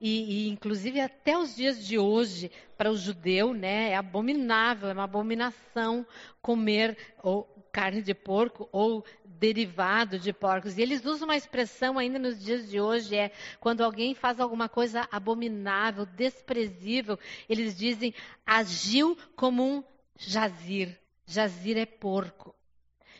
[0.00, 4.92] E, e, inclusive até os dias de hoje, para o judeu, né, é abominável, é
[4.92, 6.06] uma abominação
[6.40, 10.76] comer ou carne de porco ou derivado de porcos.
[10.76, 14.68] E eles usam uma expressão ainda nos dias de hoje, é quando alguém faz alguma
[14.68, 19.82] coisa abominável, desprezível, eles dizem agiu como um
[20.16, 20.98] jazir.
[21.26, 22.54] Jazir é porco.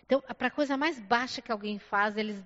[0.05, 2.43] Então, para a coisa mais baixa que alguém faz, eles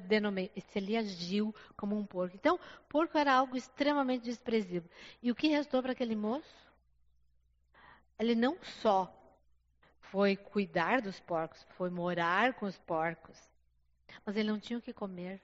[0.00, 2.34] denominam, se ele agiu como um porco.
[2.34, 4.90] Então, porco era algo extremamente desprezível.
[5.22, 6.64] E o que restou para aquele moço?
[8.18, 9.12] Ele não só
[10.00, 13.38] foi cuidar dos porcos, foi morar com os porcos,
[14.24, 15.40] mas ele não tinha o que comer.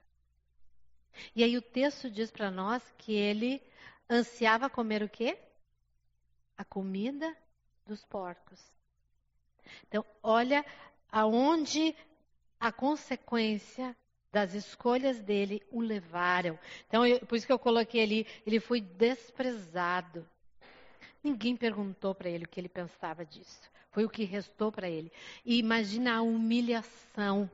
[1.34, 3.62] E aí o texto diz para nós que ele
[4.08, 5.38] ansiava comer o quê?
[6.56, 7.36] A comida
[7.90, 8.60] dos porcos.
[9.88, 10.64] Então, olha
[11.10, 11.94] aonde
[12.58, 13.96] a consequência
[14.32, 16.56] das escolhas dele o levaram.
[16.86, 20.24] Então, eu, por isso que eu coloquei ali, ele foi desprezado.
[21.22, 23.68] Ninguém perguntou para ele o que ele pensava disso.
[23.90, 25.10] Foi o que restou para ele.
[25.44, 27.50] E imagina a humilhação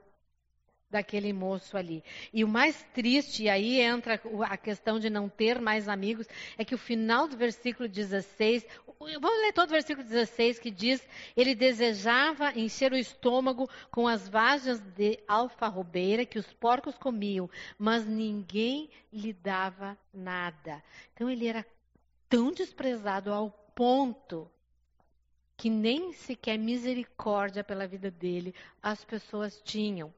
[0.91, 2.03] daquele moço ali.
[2.33, 6.65] E o mais triste, e aí entra a questão de não ter mais amigos, é
[6.65, 8.67] que o final do versículo 16,
[8.99, 14.29] vamos ler todo o versículo 16 que diz: ele desejava encher o estômago com as
[14.29, 20.83] vagens de alfarrobeira que os porcos comiam, mas ninguém lhe dava nada.
[21.13, 21.67] Então ele era
[22.29, 24.51] tão desprezado ao ponto
[25.57, 30.13] que nem sequer misericórdia pela vida dele as pessoas tinham.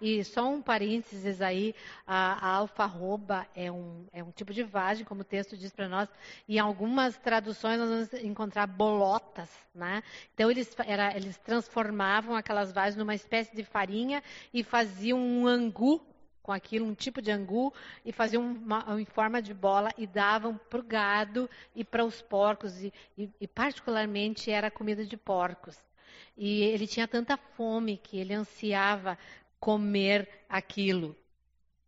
[0.00, 1.74] E só um parênteses aí,
[2.06, 5.88] a, a alfarroba é um, é um tipo de vagem, como o texto diz para
[5.88, 6.08] nós,
[6.46, 10.02] e em algumas traduções nós vamos encontrar bolotas, né?
[10.32, 16.00] Então eles, era, eles transformavam aquelas vagens numa espécie de farinha e faziam um angu
[16.44, 17.72] com aquilo, um tipo de angu,
[18.04, 22.20] e faziam uma, em forma de bola e davam para o gado e para os
[22.20, 25.82] porcos, e, e, e particularmente era comida de porcos.
[26.36, 29.16] E ele tinha tanta fome que ele ansiava
[29.58, 31.16] comer aquilo.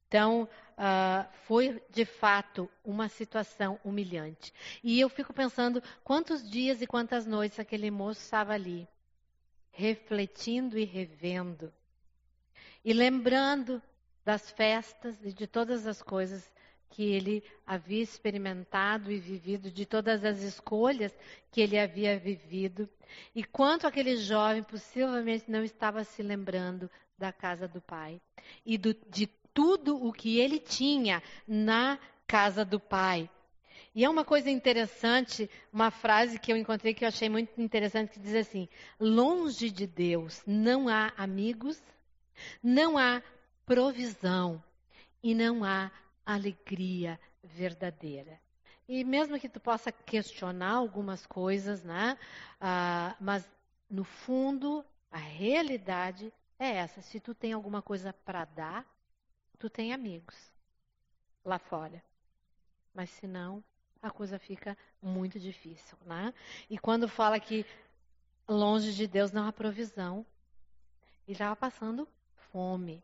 [0.09, 4.55] Então, uh, foi de fato uma situação humilhante.
[4.83, 8.89] E eu fico pensando quantos dias e quantas noites aquele moço estava ali,
[9.71, 11.71] refletindo e revendo,
[12.83, 13.83] e lembrando
[14.27, 16.51] das festas e de todas as coisas
[16.91, 21.17] que ele havia experimentado e vivido, de todas as escolhas
[21.53, 22.89] que ele havia vivido,
[23.33, 28.21] e quanto aquele jovem possivelmente não estava se lembrando da casa do pai
[28.65, 33.31] e do, de tudo o que ele tinha na casa do pai.
[33.95, 38.11] E é uma coisa interessante, uma frase que eu encontrei que eu achei muito interessante,
[38.11, 41.81] que diz assim: longe de Deus não há amigos,
[42.63, 43.23] não há
[43.67, 44.63] provisão
[45.23, 45.91] e não há
[46.25, 48.41] alegria verdadeira.
[48.89, 52.17] E mesmo que tu possa questionar algumas coisas, né?
[52.61, 53.47] Ah, mas
[53.91, 57.03] no fundo, a realidade é essa.
[57.03, 58.87] Se tu tem alguma coisa para dar,
[59.59, 60.37] tu tem amigos
[61.45, 62.03] lá fora.
[62.95, 63.63] Mas se não,
[64.01, 66.33] a coisa fica muito difícil, né?
[66.71, 67.67] E quando fala que
[68.49, 70.25] longe de Deus não há provisão,
[71.27, 72.09] ele estava passando
[72.53, 73.03] fome?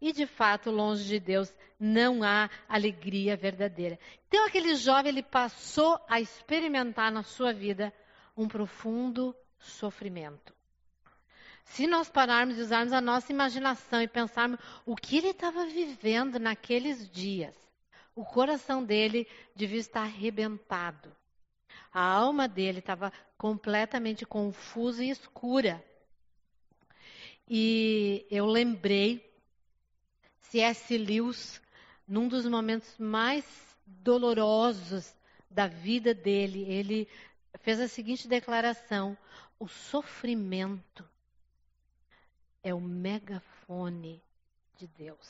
[0.00, 3.98] E de fato, longe de Deus não há alegria verdadeira.
[4.26, 7.92] Então aquele jovem ele passou a experimentar na sua vida
[8.36, 10.54] um profundo sofrimento.
[11.64, 16.38] Se nós pararmos e usarmos a nossa imaginação e pensarmos o que ele estava vivendo
[16.38, 17.56] naqueles dias,
[18.14, 21.14] o coração dele devia estar arrebentado.
[21.92, 25.82] A alma dele estava completamente confusa e escura.
[27.54, 29.30] E eu lembrei
[30.38, 30.96] C.S.
[30.96, 31.60] Lewis,
[32.08, 33.44] num dos momentos mais
[33.84, 35.14] dolorosos
[35.50, 37.06] da vida dele, ele
[37.58, 39.14] fez a seguinte declaração:
[39.58, 41.06] o sofrimento
[42.62, 44.22] é o megafone
[44.78, 45.28] de Deus.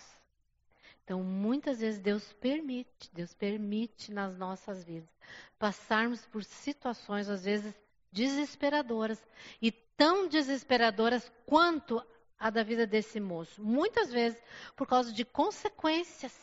[1.03, 5.11] Então, muitas vezes Deus permite, Deus permite nas nossas vidas
[5.59, 7.75] passarmos por situações às vezes
[8.13, 9.21] desesperadoras
[9.61, 12.01] e tão desesperadoras quanto
[12.43, 13.63] a da vida desse moço.
[13.63, 14.43] Muitas vezes
[14.75, 16.37] por causa de consequências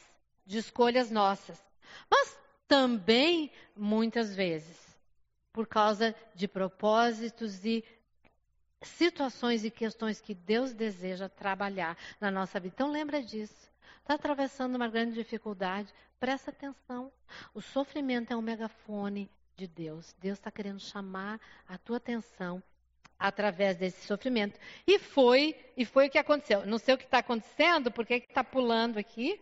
[0.45, 1.61] de escolhas nossas,
[2.09, 4.97] mas também muitas vezes
[5.51, 7.83] por causa de propósitos e
[8.81, 12.73] situações e questões que Deus deseja trabalhar na nossa vida.
[12.73, 13.69] Então lembra disso.
[13.99, 17.11] Está atravessando uma grande dificuldade, presta atenção.
[17.53, 20.15] O sofrimento é um megafone de Deus.
[20.17, 22.63] Deus está querendo chamar a tua atenção
[23.19, 24.57] através desse sofrimento.
[24.87, 26.65] E foi, e foi o que aconteceu.
[26.65, 29.39] Não sei o que está acontecendo, porque está pulando aqui.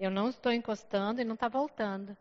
[0.00, 2.16] Eu não estou encostando e não está voltando.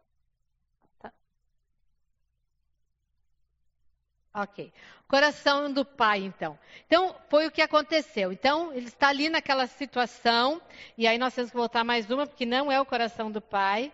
[4.33, 4.73] Ok.
[5.07, 6.59] Coração do pai, então.
[6.85, 8.33] Então, foi o que aconteceu.
[8.33, 10.61] Então, ele está ali naquela situação,
[10.97, 13.93] e aí nós temos que voltar mais uma, porque não é o coração do pai.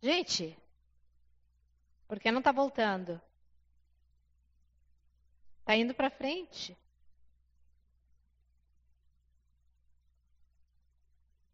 [0.00, 0.56] Gente,
[2.08, 3.20] por que não está voltando?
[5.62, 6.76] Está indo para frente.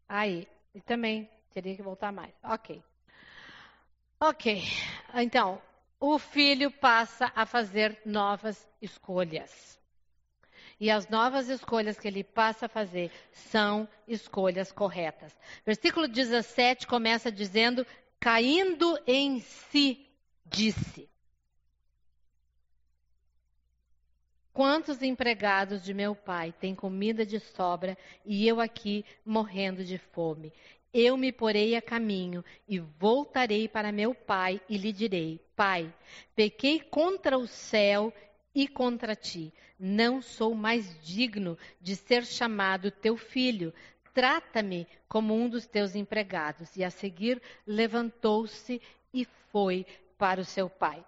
[0.07, 2.33] Aí, e também teria que voltar mais.
[2.43, 2.83] Ok.
[4.19, 4.63] Ok.
[5.13, 5.61] Então,
[5.99, 9.79] o filho passa a fazer novas escolhas.
[10.79, 15.35] E as novas escolhas que ele passa a fazer são escolhas corretas.
[15.65, 17.85] Versículo 17 começa dizendo:
[18.19, 20.07] caindo em si,
[20.45, 21.08] disse.
[24.59, 30.51] Quantos empregados de meu pai têm comida de sobra e eu aqui morrendo de fome?
[30.93, 35.89] Eu me porei a caminho e voltarei para meu pai e lhe direi: Pai,
[36.35, 38.11] pequei contra o céu
[38.53, 39.53] e contra ti.
[39.79, 43.73] Não sou mais digno de ser chamado teu filho.
[44.13, 46.75] Trata-me como um dos teus empregados.
[46.75, 48.81] E a seguir levantou-se
[49.13, 49.85] e foi
[50.17, 51.01] para o seu pai.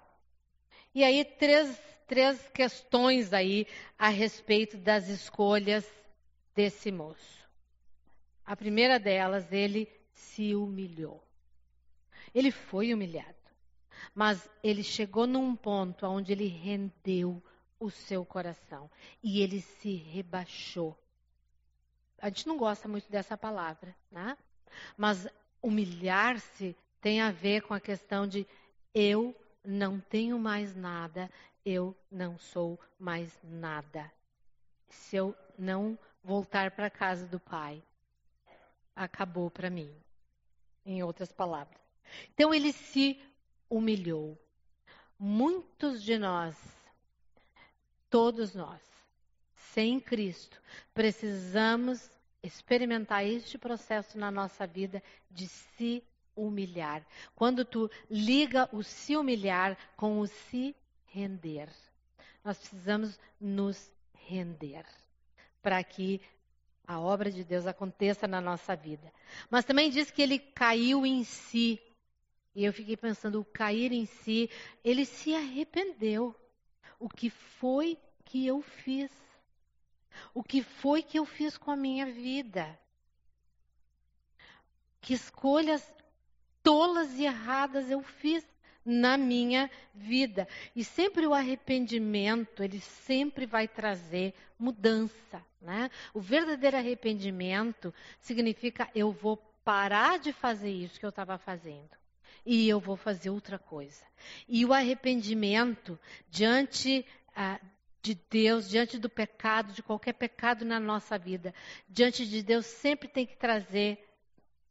[0.96, 1.82] E aí, três,
[2.12, 3.66] três questões aí
[3.98, 5.90] a respeito das escolhas
[6.54, 7.50] desse moço.
[8.46, 11.24] A primeira delas, ele se humilhou.
[12.36, 13.38] Ele foi humilhado.
[14.14, 17.42] Mas ele chegou num ponto onde ele rendeu
[17.80, 18.92] o seu coração
[19.24, 20.98] e ele se rebaixou.
[22.20, 24.38] A gente não gosta muito dessa palavra, né?
[24.98, 25.30] Mas
[25.62, 28.46] humilhar-se tem a ver com a questão de
[28.94, 29.34] eu
[29.64, 31.30] não tenho mais nada,
[31.66, 34.12] eu não sou mais nada.
[34.90, 37.82] Se eu não voltar para a casa do Pai,
[38.96, 39.92] acabou para mim.
[40.86, 41.80] Em outras palavras.
[42.34, 43.22] Então ele se
[43.70, 44.38] humilhou.
[45.18, 46.56] Muitos de nós,
[48.10, 48.82] todos nós,
[49.74, 50.60] sem Cristo,
[50.94, 52.10] precisamos
[52.42, 56.04] experimentar este processo na nossa vida de se
[56.36, 57.06] humilhar.
[57.36, 60.76] Quando tu liga o se humilhar com o se
[61.12, 61.70] render.
[62.44, 64.86] Nós precisamos nos render
[65.62, 66.20] para que
[66.88, 69.14] a obra de Deus aconteça na nossa vida.
[69.50, 71.80] Mas também diz que ele caiu em si.
[72.54, 74.50] E eu fiquei pensando, o cair em si,
[74.84, 76.36] ele se arrependeu.
[77.00, 79.12] O que foi que eu fiz?
[80.34, 82.78] O que foi que eu fiz com a minha vida?
[85.00, 85.82] Que escolhas
[86.62, 88.46] tolas e erradas eu fiz
[88.86, 90.48] na minha vida.
[90.76, 95.44] E sempre o arrependimento, ele sempre vai trazer mudança.
[95.62, 95.90] Né?
[96.14, 101.90] O verdadeiro arrependimento significa eu vou parar de fazer isso que eu estava fazendo
[102.46, 104.04] e eu vou fazer outra coisa.
[104.48, 107.06] E o arrependimento diante
[107.36, 107.60] ah,
[108.02, 111.54] de Deus, diante do pecado, de qualquer pecado na nossa vida,
[111.88, 114.04] diante de Deus sempre tem que trazer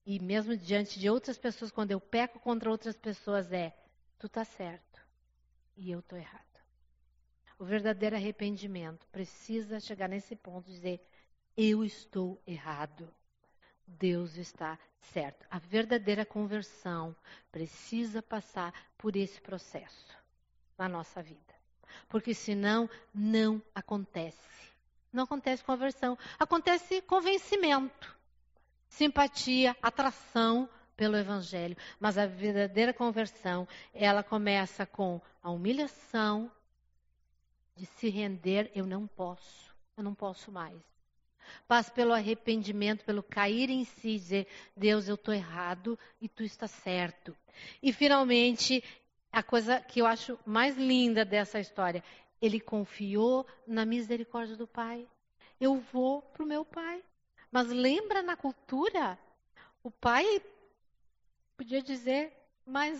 [0.04, 3.72] e mesmo diante de outras pessoas, quando eu peco contra outras pessoas, é:
[4.20, 5.00] tu está certo
[5.76, 6.44] e eu estou errado.
[7.58, 11.08] O verdadeiro arrependimento precisa chegar nesse ponto de dizer:
[11.56, 13.12] eu estou errado,
[13.86, 15.44] Deus está certo.
[15.50, 17.16] A verdadeira conversão
[17.50, 20.16] precisa passar por esse processo
[20.78, 21.40] na nossa vida.
[22.08, 24.38] Porque senão não acontece.
[25.12, 28.20] Não acontece conversão, acontece convencimento
[28.90, 30.68] simpatia, atração
[31.00, 31.74] pelo Evangelho.
[31.98, 36.52] Mas a verdadeira conversão, ela começa com a humilhação
[37.74, 40.78] de se render, eu não posso, eu não posso mais.
[41.66, 44.46] Passa pelo arrependimento, pelo cair em si, dizer,
[44.76, 47.34] Deus, eu estou errado e tu está certo.
[47.82, 48.84] E finalmente,
[49.32, 52.04] a coisa que eu acho mais linda dessa história,
[52.42, 55.08] ele confiou na misericórdia do Pai.
[55.58, 57.02] Eu vou para o meu Pai.
[57.50, 59.18] Mas lembra na cultura,
[59.82, 60.40] o pai
[61.60, 62.32] podia dizer,
[62.64, 62.98] mas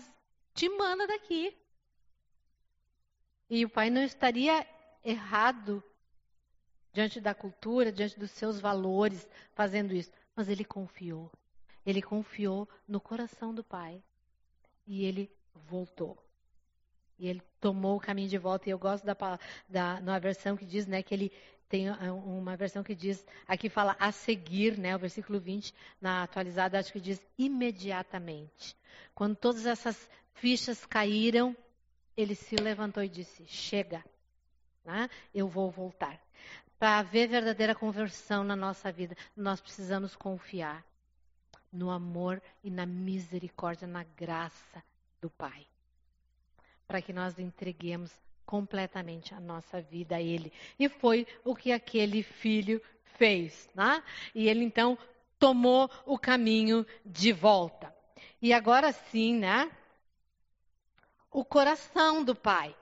[0.53, 1.57] te manda daqui.
[3.49, 4.67] E o pai não estaria
[5.03, 5.83] errado
[6.93, 10.11] diante da cultura, diante dos seus valores, fazendo isso.
[10.35, 11.31] Mas ele confiou.
[11.83, 13.99] Ele confiou no coração do pai.
[14.85, 16.23] E ele voltou.
[17.17, 18.69] E ele tomou o caminho de volta.
[18.69, 19.17] E eu gosto da,
[19.67, 21.31] da na versão que diz né, que ele
[21.71, 26.23] tem é, uma versão que diz, aqui fala a seguir, né, o versículo 20, na
[26.23, 28.75] atualizada, acho que diz imediatamente.
[29.15, 31.55] Quando todas essas fichas caíram,
[32.17, 34.03] ele se levantou e disse: Chega,
[34.83, 36.19] né, eu vou voltar.
[36.77, 40.83] Para haver verdadeira conversão na nossa vida, nós precisamos confiar
[41.71, 44.83] no amor e na misericórdia, na graça
[45.21, 45.65] do Pai.
[46.85, 48.11] Para que nós entreguemos
[48.51, 50.51] completamente a nossa vida a Ele.
[50.77, 52.81] E foi o que aquele filho
[53.17, 53.69] fez.
[53.73, 54.03] Né?
[54.35, 54.97] E ele então
[55.39, 57.95] tomou o caminho de volta.
[58.41, 59.71] E agora sim, né?
[61.31, 62.75] O coração do pai.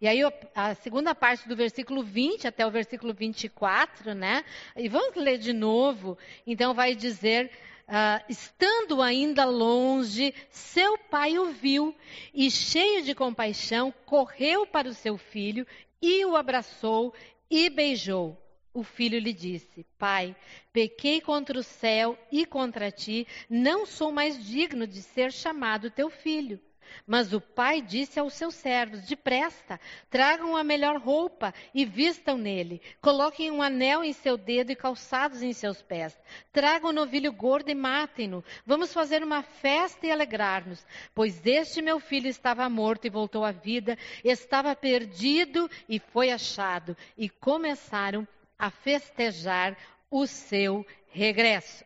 [0.00, 0.18] E aí
[0.52, 4.44] a segunda parte do versículo 20 até o versículo 24, né?
[4.74, 6.18] E vamos ler de novo.
[6.44, 7.52] Então vai dizer
[7.86, 11.94] Uh, estando ainda longe, seu pai o viu
[12.32, 15.66] e, cheio de compaixão, correu para o seu filho
[16.00, 17.12] e o abraçou
[17.50, 18.40] e beijou.
[18.72, 20.34] O filho lhe disse: Pai,
[20.72, 26.08] pequei contra o céu e contra ti, não sou mais digno de ser chamado teu
[26.08, 26.58] filho.
[27.06, 32.80] Mas o pai disse aos seus servos: Depresta, tragam a melhor roupa e vistam nele.
[33.00, 36.18] Coloquem um anel em seu dedo e calçados em seus pés.
[36.52, 38.44] Tragam um novilho gordo e matem-no.
[38.66, 40.86] Vamos fazer uma festa e alegrar-nos.
[41.14, 46.96] Pois este meu filho estava morto e voltou à vida, estava perdido e foi achado.
[47.16, 48.26] E começaram
[48.58, 49.76] a festejar
[50.10, 51.84] o seu regresso.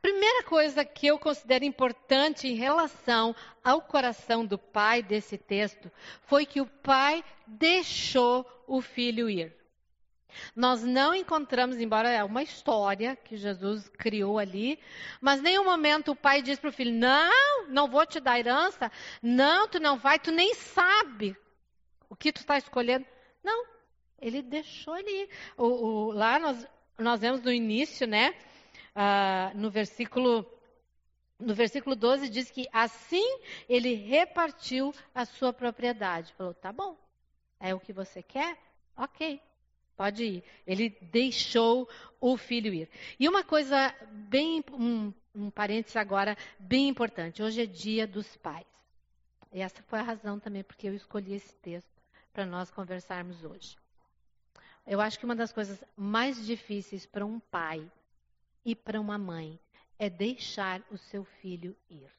[0.00, 3.34] Primeira coisa que eu considero importante em relação
[3.64, 5.90] ao coração do pai desse texto
[6.22, 9.58] foi que o pai deixou o filho ir.
[10.54, 14.78] Nós não encontramos, embora é uma história que Jesus criou ali,
[15.20, 18.92] mas nenhum momento o pai diz para o filho: Não, não vou te dar herança,
[19.22, 21.36] não, tu não vai, tu nem sabe
[22.08, 23.06] o que tu está escolhendo.
[23.42, 23.66] Não,
[24.20, 25.28] ele deixou ele ir.
[25.56, 26.66] O, o, lá nós,
[26.98, 28.34] nós vemos no início, né?
[29.00, 30.44] Ah, no versículo
[31.38, 33.38] no versículo 12 diz que assim
[33.68, 36.32] ele repartiu a sua propriedade.
[36.32, 36.98] Falou, tá bom,
[37.60, 38.58] é o que você quer?
[38.96, 39.40] Ok,
[39.96, 40.44] pode ir.
[40.66, 41.88] Ele deixou
[42.20, 42.90] o filho ir.
[43.20, 47.40] E uma coisa bem, um, um parênteses agora, bem importante.
[47.40, 48.66] Hoje é dia dos pais.
[49.52, 53.76] E essa foi a razão também porque eu escolhi esse texto para nós conversarmos hoje.
[54.84, 57.88] Eu acho que uma das coisas mais difíceis para um pai
[58.68, 59.58] e para uma mãe
[59.98, 62.12] é deixar o seu filho ir.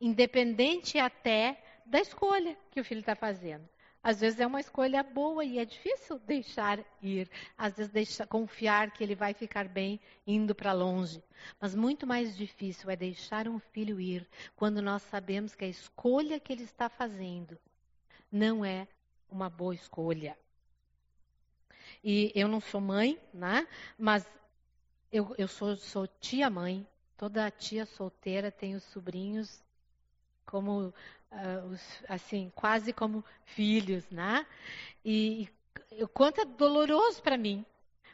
[0.00, 3.68] Independente até da escolha que o filho está fazendo.
[4.00, 7.28] Às vezes é uma escolha boa e é difícil deixar ir.
[7.58, 11.20] Às vezes deixa, confiar que ele vai ficar bem indo para longe.
[11.60, 14.24] Mas muito mais difícil é deixar um filho ir
[14.54, 17.58] quando nós sabemos que a escolha que ele está fazendo
[18.30, 18.86] não é
[19.28, 20.38] uma boa escolha.
[22.04, 23.66] E eu não sou mãe, né?
[23.98, 24.24] Mas
[25.14, 26.84] eu, eu sou, sou tia-mãe,
[27.16, 29.62] toda tia solteira os sobrinhos
[30.44, 30.92] como,
[31.70, 34.44] os, assim, quase como filhos, né?
[35.04, 35.48] E,
[35.92, 37.64] e quanto é doloroso para mim.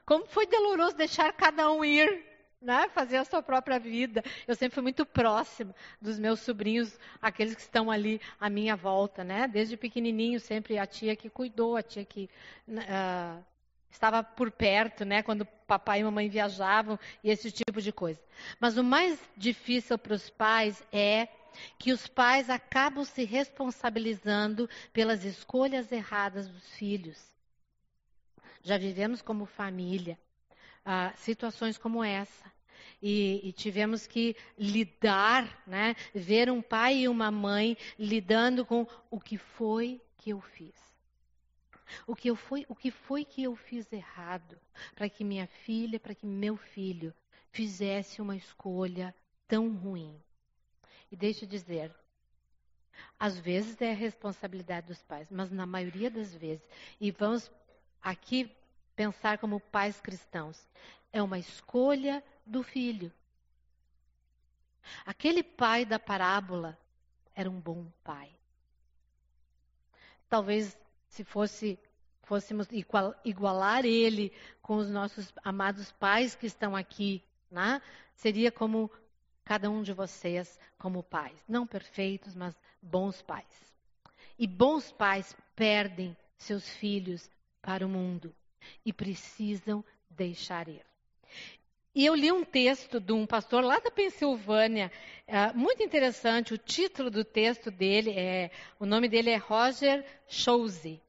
[0.05, 2.23] Como foi doloroso deixar cada um ir,
[2.61, 2.87] né?
[2.91, 4.23] Fazer a sua própria vida.
[4.47, 9.25] Eu sempre fui muito próxima dos meus sobrinhos, aqueles que estão ali à minha volta,
[9.25, 9.49] né?
[9.49, 12.29] Desde pequenininho, sempre a tia que cuidou, a tia que
[12.69, 13.45] uh,
[13.91, 18.20] estava por perto, né, quando papai e mamãe viajavam e esse tipo de coisa.
[18.59, 21.28] Mas o mais difícil para os pais é
[21.78, 27.18] que os pais acabam se responsabilizando pelas escolhas erradas dos filhos.
[28.62, 30.18] Já vivemos como família
[30.84, 32.51] ah, situações como essa.
[33.03, 35.97] E, e, tivemos que lidar, né?
[36.14, 40.74] ver um pai e uma mãe lidando com o que foi que eu fiz.
[42.07, 44.59] O que, eu foi, o que foi que eu fiz errado
[44.95, 47.14] para que minha filha, para que meu filho
[47.51, 49.14] fizesse uma escolha
[49.47, 50.20] tão ruim?
[51.11, 51.95] E deixa eu dizer,
[53.18, 56.66] às vezes é a responsabilidade dos pais, mas na maioria das vezes,
[57.01, 57.51] e vamos
[58.03, 58.55] aqui
[58.95, 60.68] pensar como pais cristãos,
[61.12, 63.12] é uma escolha do filho.
[65.05, 66.78] Aquele pai da parábola
[67.34, 68.30] era um bom pai.
[70.28, 70.78] Talvez
[71.11, 71.79] se fosse
[72.23, 72.69] fôssemos
[73.25, 74.33] igualar ele
[74.63, 77.83] com os nossos amados pais que estão aqui, né?
[78.15, 78.89] seria como
[79.45, 83.75] cada um de vocês como pais, não perfeitos, mas bons pais.
[84.39, 87.29] E bons pais perdem seus filhos
[87.61, 88.33] para o mundo
[88.87, 90.87] e precisam deixar ir.
[91.93, 94.93] E eu li um texto de um pastor lá da Pensilvânia,
[95.26, 96.55] uh, muito interessante.
[96.55, 101.03] O título do texto dele é, o nome dele é Roger Schulze.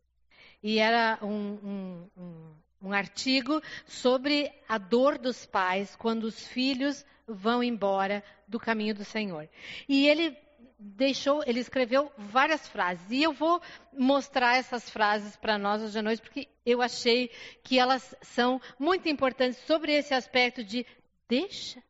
[0.63, 2.55] E era um, um, um,
[2.89, 9.05] um artigo sobre a dor dos pais quando os filhos vão embora do caminho do
[9.05, 9.47] Senhor.
[9.87, 10.35] E ele
[10.81, 13.05] deixou, ele escreveu várias frases.
[13.11, 13.61] E eu vou
[13.93, 17.29] mostrar essas frases para nós hoje à noite, porque eu achei
[17.63, 20.85] que elas são muito importantes sobre esse aspecto de
[21.29, 21.81] deixa,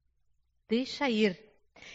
[0.67, 1.39] deixa ir.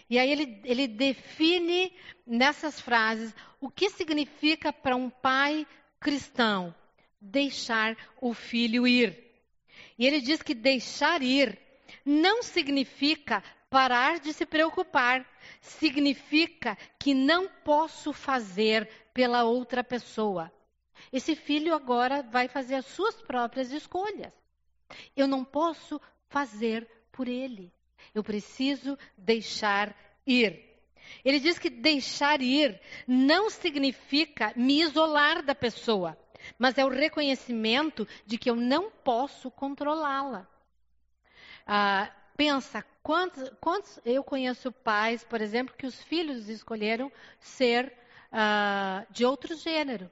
[0.08, 1.92] E aí ele, ele define
[2.26, 5.66] nessas frases o que significa para um pai
[6.00, 6.74] cristão
[7.20, 9.22] deixar o filho ir.
[9.98, 11.58] E ele diz que deixar ir
[12.04, 13.42] não significa
[13.76, 15.22] parar de se preocupar,
[15.60, 20.50] significa que não posso fazer pela outra pessoa.
[21.12, 24.32] Esse filho agora vai fazer as suas próprias escolhas.
[25.14, 26.00] Eu não posso
[26.30, 27.70] fazer por ele.
[28.14, 29.94] Eu preciso deixar
[30.26, 30.58] ir.
[31.22, 36.16] Ele diz que deixar ir não significa me isolar da pessoa,
[36.58, 40.48] mas é o reconhecimento de que eu não posso controlá-la.
[41.66, 47.10] Ah, pensa quantos, quantos eu conheço pais, por exemplo, que os filhos escolheram
[47.40, 47.92] ser
[48.32, 50.10] uh, de outro gênero.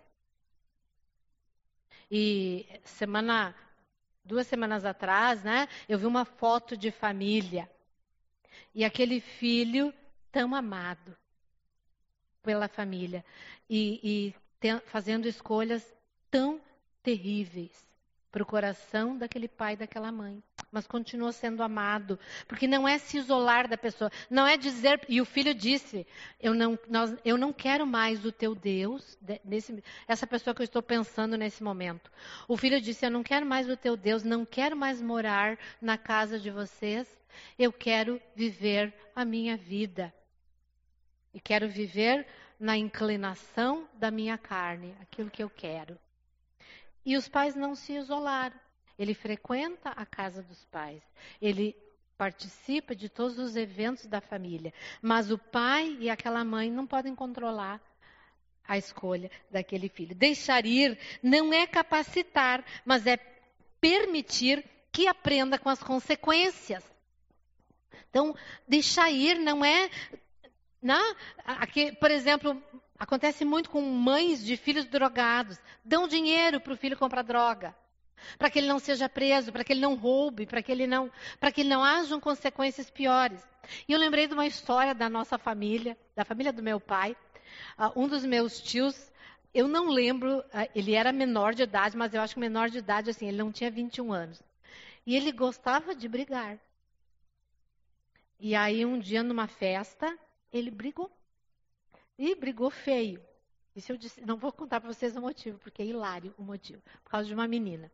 [2.11, 3.55] E semana,
[4.25, 7.71] duas semanas atrás, né, eu vi uma foto de família
[8.75, 9.93] e aquele filho
[10.31, 11.17] tão amado
[12.43, 13.25] pela família
[13.69, 15.95] e, e te, fazendo escolhas
[16.31, 16.61] tão
[17.03, 17.85] terríveis
[18.31, 20.43] para o coração daquele pai e daquela mãe.
[20.75, 22.19] Mas continua sendo amado,
[22.49, 25.01] porque não é se isolar da pessoa, não é dizer.
[25.09, 26.05] E o filho disse:
[26.43, 30.65] Eu não, nós, eu não quero mais o teu Deus, nesse, essa pessoa que eu
[30.65, 32.11] estou pensando nesse momento.
[32.49, 35.97] O filho disse: Eu não quero mais o teu Deus, não quero mais morar na
[35.97, 37.07] casa de vocês,
[37.57, 40.13] eu quero viver a minha vida.
[41.33, 42.27] E quero viver
[42.59, 45.97] na inclinação da minha carne, aquilo que eu quero.
[47.07, 48.64] E os pais não se isolaram.
[48.99, 51.03] Ele frequenta a casa dos pais.
[51.41, 51.77] Ele
[52.17, 54.73] participa de todos os eventos da família.
[55.03, 57.81] Mas o pai e aquela mãe não podem controlar
[58.67, 60.15] a escolha daquele filho.
[60.15, 63.17] Deixar ir não é capacitar, mas é
[63.81, 66.85] permitir que aprenda com as consequências.
[68.09, 68.35] Então,
[68.67, 69.91] deixar ir não é.
[70.81, 71.01] Né,
[71.45, 72.63] aqui, por exemplo,
[72.99, 75.59] Acontece muito com mães de filhos drogados.
[75.85, 77.75] Dão dinheiro para o filho comprar droga.
[78.39, 81.11] Para que ele não seja preso, para que ele não roube, para que ele não,
[81.39, 83.41] para que não hajam consequências piores.
[83.89, 87.17] E eu lembrei de uma história da nossa família, da família do meu pai.
[87.79, 89.11] Uh, um dos meus tios,
[89.53, 92.79] eu não lembro, uh, ele era menor de idade, mas eu acho que menor de
[92.79, 94.43] idade, assim, ele não tinha 21 anos.
[95.07, 96.59] E ele gostava de brigar.
[98.41, 100.19] E aí, um dia, numa festa,
[100.53, 101.11] ele brigou.
[102.19, 103.23] E brigou feio.
[103.75, 106.81] Isso eu disse, não vou contar para vocês o motivo, porque é hilário o motivo,
[107.03, 107.91] por causa de uma menina.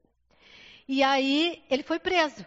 [0.92, 2.44] E aí ele foi preso.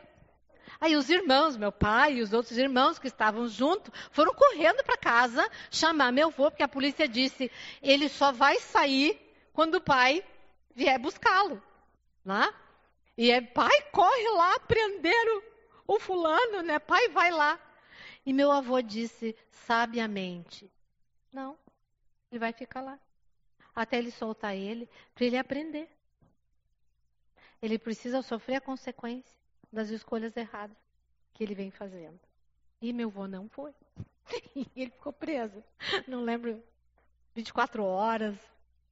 [0.82, 4.98] Aí os irmãos, meu pai e os outros irmãos que estavam junto, foram correndo para
[4.98, 7.50] casa chamar meu avô, porque a polícia disse:
[7.82, 9.18] ele só vai sair
[9.54, 10.22] quando o pai
[10.76, 11.64] vier buscá-lo.
[12.26, 12.54] Lá.
[13.18, 15.42] E é pai, corre lá, prenderam
[15.88, 16.80] o fulano, né?
[16.80, 17.58] Pai, vai lá.
[18.26, 20.70] E meu avô disse sabiamente:
[21.32, 21.58] Não,
[22.30, 23.00] ele vai ficar lá.
[23.74, 25.90] Até ele soltar ele, para ele aprender.
[27.64, 29.40] Ele precisa sofrer a consequência
[29.72, 30.76] das escolhas erradas
[31.34, 32.20] que ele vem fazendo.
[32.82, 33.74] E meu avô não foi.
[34.54, 35.64] E ele ficou preso.
[36.06, 36.62] Não lembro,
[37.34, 38.38] 24 horas,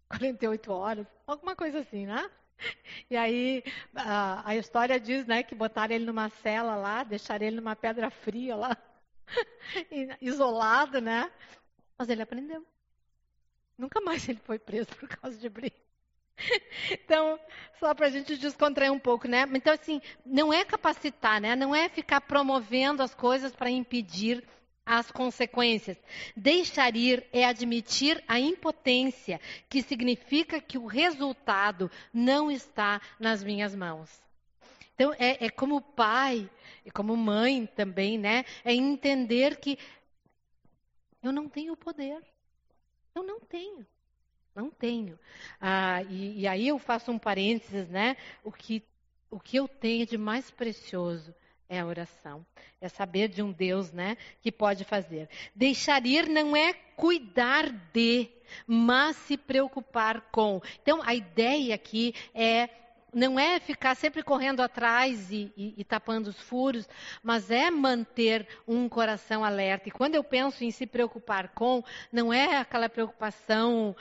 [0.07, 2.32] 48 horas, alguma coisa assim, né?
[3.09, 3.61] E aí
[3.93, 8.09] a, a, história diz, né, que botaram ele numa cela lá, deixaram ele numa pedra
[8.09, 8.78] fria lá,
[10.22, 11.30] isolado, né?
[11.97, 12.65] Mas ele aprendeu.
[13.78, 15.90] Nunca mais ele foi preso por causa de briga.
[16.91, 17.39] Então,
[17.79, 19.45] só para a gente descontrair um pouco, né?
[19.53, 21.55] Então, assim, não é capacitar, né?
[21.55, 24.43] Não é ficar promovendo as coisas para impedir
[24.85, 25.97] as consequências.
[26.35, 29.39] Deixar ir é admitir a impotência,
[29.69, 34.21] que significa que o resultado não está nas minhas mãos.
[34.95, 36.49] Então, é, é como pai
[36.85, 38.45] e como mãe também, né?
[38.63, 39.77] É entender que
[41.23, 42.21] eu não tenho poder.
[43.15, 43.85] Eu não tenho.
[44.55, 45.17] Não tenho.
[45.59, 48.17] Ah, e, e, aí eu faço um parênteses, né?
[48.43, 48.83] O que,
[49.29, 51.33] o que eu tenho de mais precioso
[51.69, 52.45] é a oração.
[52.81, 54.17] É saber de um Deus, né?
[54.41, 55.29] Que pode fazer.
[55.55, 58.29] Deixar ir não é cuidar de,
[58.67, 60.61] mas se preocupar com.
[60.81, 62.69] Então, a ideia aqui é
[63.14, 66.88] não é ficar sempre correndo atrás e, e, e, tapando os furos,
[67.22, 69.89] mas é manter um coração alerta.
[69.89, 73.95] E quando eu penso em se preocupar com, não é aquela preocupação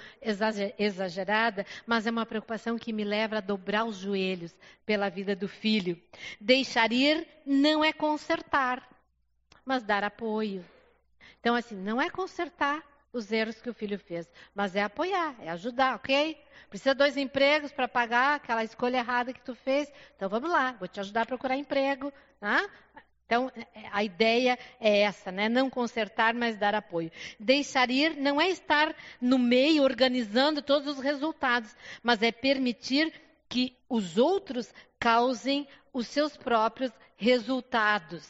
[0.79, 4.55] exagerada, mas é uma preocupação que me leva a dobrar os joelhos
[4.87, 6.01] pela vida do filho.
[6.41, 8.89] Deixar ir não é consertar,
[9.65, 10.65] mas dar apoio.
[11.41, 15.51] Então, assim, não é consertar os erros que o filho fez, mas é apoiar, é
[15.51, 16.41] ajudar, ok?
[16.69, 19.93] Precisa dois empregos para pagar aquela escolha errada que tu fez?
[20.17, 22.13] Então vamos lá, vou te ajudar a procurar emprego.
[22.39, 22.69] Tá?
[23.31, 25.49] Então, é, a ideia é essa, né?
[25.49, 27.13] Não consertar, mas dar apoio.
[27.39, 33.13] Deixar ir não é estar no meio organizando todos os resultados, mas é permitir
[33.49, 38.29] que os outros causem os seus próprios resultados.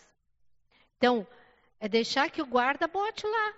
[0.99, 1.26] Então,
[1.81, 3.55] é deixar que o guarda bote lá,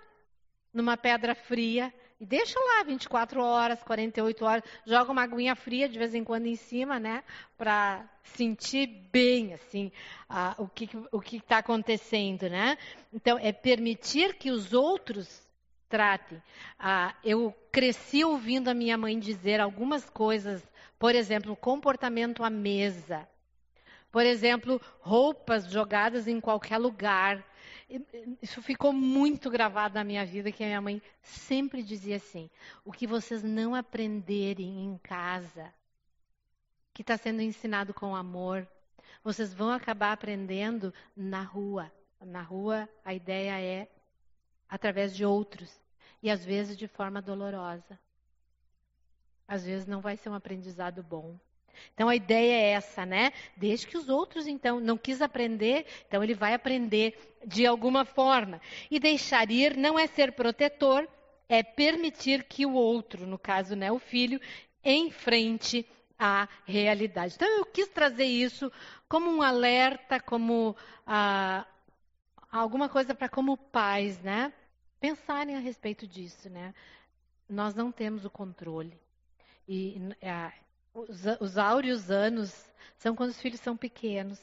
[0.73, 5.99] numa pedra fria, e deixa lá 24 horas, 48 horas, joga uma aguinha fria de
[5.99, 7.23] vez em quando em cima, né?
[7.57, 9.91] Para sentir bem, assim,
[10.29, 12.77] uh, o que o está acontecendo, né?
[13.11, 15.45] Então, é permitir que os outros
[15.89, 16.37] tratem.
[16.79, 20.63] Uh, eu cresci ouvindo a minha mãe dizer algumas coisas,
[20.97, 23.27] por exemplo, comportamento à mesa.
[24.11, 27.43] Por exemplo, roupas jogadas em qualquer lugar.
[28.41, 32.49] Isso ficou muito gravado na minha vida, que a minha mãe sempre dizia assim:
[32.83, 35.71] o que vocês não aprenderem em casa,
[36.93, 38.67] que está sendo ensinado com amor,
[39.23, 41.91] vocês vão acabar aprendendo na rua.
[42.19, 43.87] Na rua, a ideia é
[44.67, 45.79] através de outros
[46.21, 47.99] e às vezes de forma dolorosa.
[49.47, 51.37] Às vezes não vai ser um aprendizado bom.
[51.93, 53.31] Então a ideia é essa, né?
[53.55, 58.61] Desde que os outros então não quis aprender, então ele vai aprender de alguma forma.
[58.89, 61.07] E deixar ir não é ser protetor,
[61.47, 64.39] é permitir que o outro, no caso, né, o filho,
[64.83, 65.85] enfrente
[66.17, 67.35] a realidade.
[67.35, 68.71] Então eu quis trazer isso
[69.09, 71.65] como um alerta, como ah,
[72.51, 74.53] alguma coisa para como pais, né?
[74.99, 76.73] Pensarem a respeito disso, né?
[77.49, 78.97] Nós não temos o controle.
[79.67, 80.51] E ah,
[80.93, 82.53] os, os áureos anos
[82.97, 84.39] são quando os filhos são pequenos.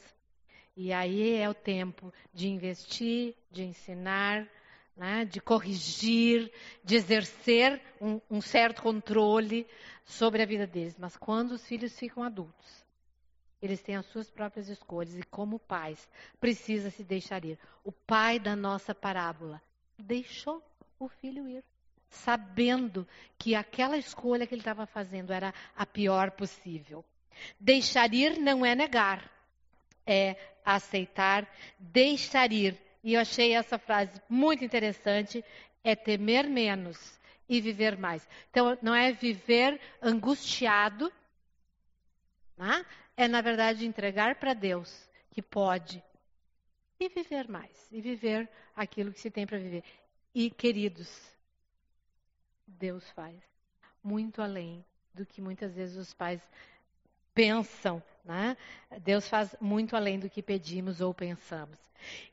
[0.75, 4.47] E aí é o tempo de investir, de ensinar,
[4.95, 6.51] né, de corrigir,
[6.83, 9.67] de exercer um, um, certo controle
[10.05, 10.97] sobre a vida deles.
[10.97, 12.85] Mas quando os filhos ficam adultos,
[13.61, 17.59] eles têm as suas próprias escolhas e, como pais, precisa se deixar ir.
[17.83, 19.61] O pai da nossa parábola
[19.97, 20.63] deixou
[20.97, 21.63] o filho ir
[22.11, 23.07] sabendo
[23.39, 27.03] que aquela escolha que ele estava fazendo era a pior possível.
[27.59, 29.31] Deixar ir não é negar,
[30.05, 31.47] é aceitar.
[31.79, 35.43] Deixar ir, e eu achei essa frase muito interessante,
[35.83, 38.27] é temer menos e viver mais.
[38.49, 41.11] Então, não é viver angustiado,
[42.57, 42.85] né?
[43.15, 46.03] é, na verdade, entregar para Deus que pode
[46.99, 49.83] e viver mais, e viver aquilo que se tem para viver.
[50.35, 51.09] E, queridos,
[52.79, 53.35] Deus faz
[54.03, 56.41] muito além do que muitas vezes os pais
[57.33, 58.57] pensam, né?
[58.99, 61.77] Deus faz muito além do que pedimos ou pensamos.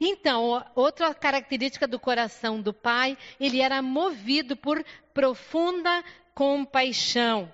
[0.01, 4.83] Então, outra característica do coração do pai, ele era movido por
[5.13, 6.03] profunda
[6.35, 7.53] compaixão.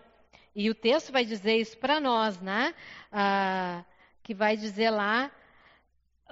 [0.55, 2.75] E o texto vai dizer isso para nós, né?
[3.11, 3.85] Ah,
[4.23, 5.31] que vai dizer lá,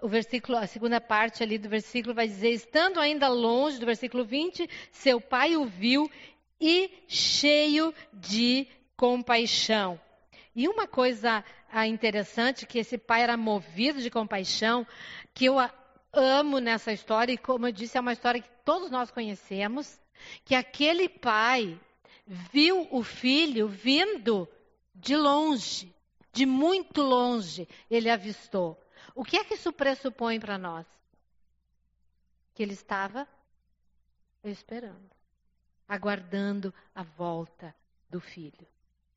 [0.03, 4.25] o versículo, a segunda parte ali do versículo vai dizer: estando ainda longe do versículo
[4.25, 6.11] 20, seu pai o viu
[6.63, 10.01] e cheio de compaixão.
[10.55, 14.87] E uma coisa ah, interessante que esse pai era movido de compaixão,
[15.35, 15.57] que eu
[16.13, 20.01] amo nessa história e como eu disse é uma história que todos nós conhecemos,
[20.45, 21.81] que aquele pai
[22.25, 24.49] viu o filho vindo
[24.95, 25.93] de longe,
[26.33, 28.81] de muito longe, ele avistou.
[29.17, 30.87] O que é que isso pressupõe para nós?
[32.55, 33.27] Que ele estava
[34.45, 35.22] esperando
[35.93, 37.75] aguardando a volta
[38.09, 38.67] do filho.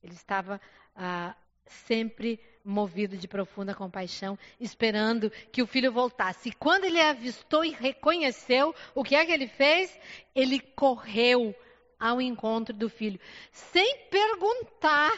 [0.03, 0.59] Ele estava
[0.93, 1.33] ah,
[1.65, 6.49] sempre movido de profunda compaixão, esperando que o filho voltasse.
[6.49, 9.97] E quando ele avistou e reconheceu, o que é que ele fez?
[10.35, 11.55] Ele correu
[11.97, 13.21] ao encontro do filho,
[13.53, 15.13] sem perguntar.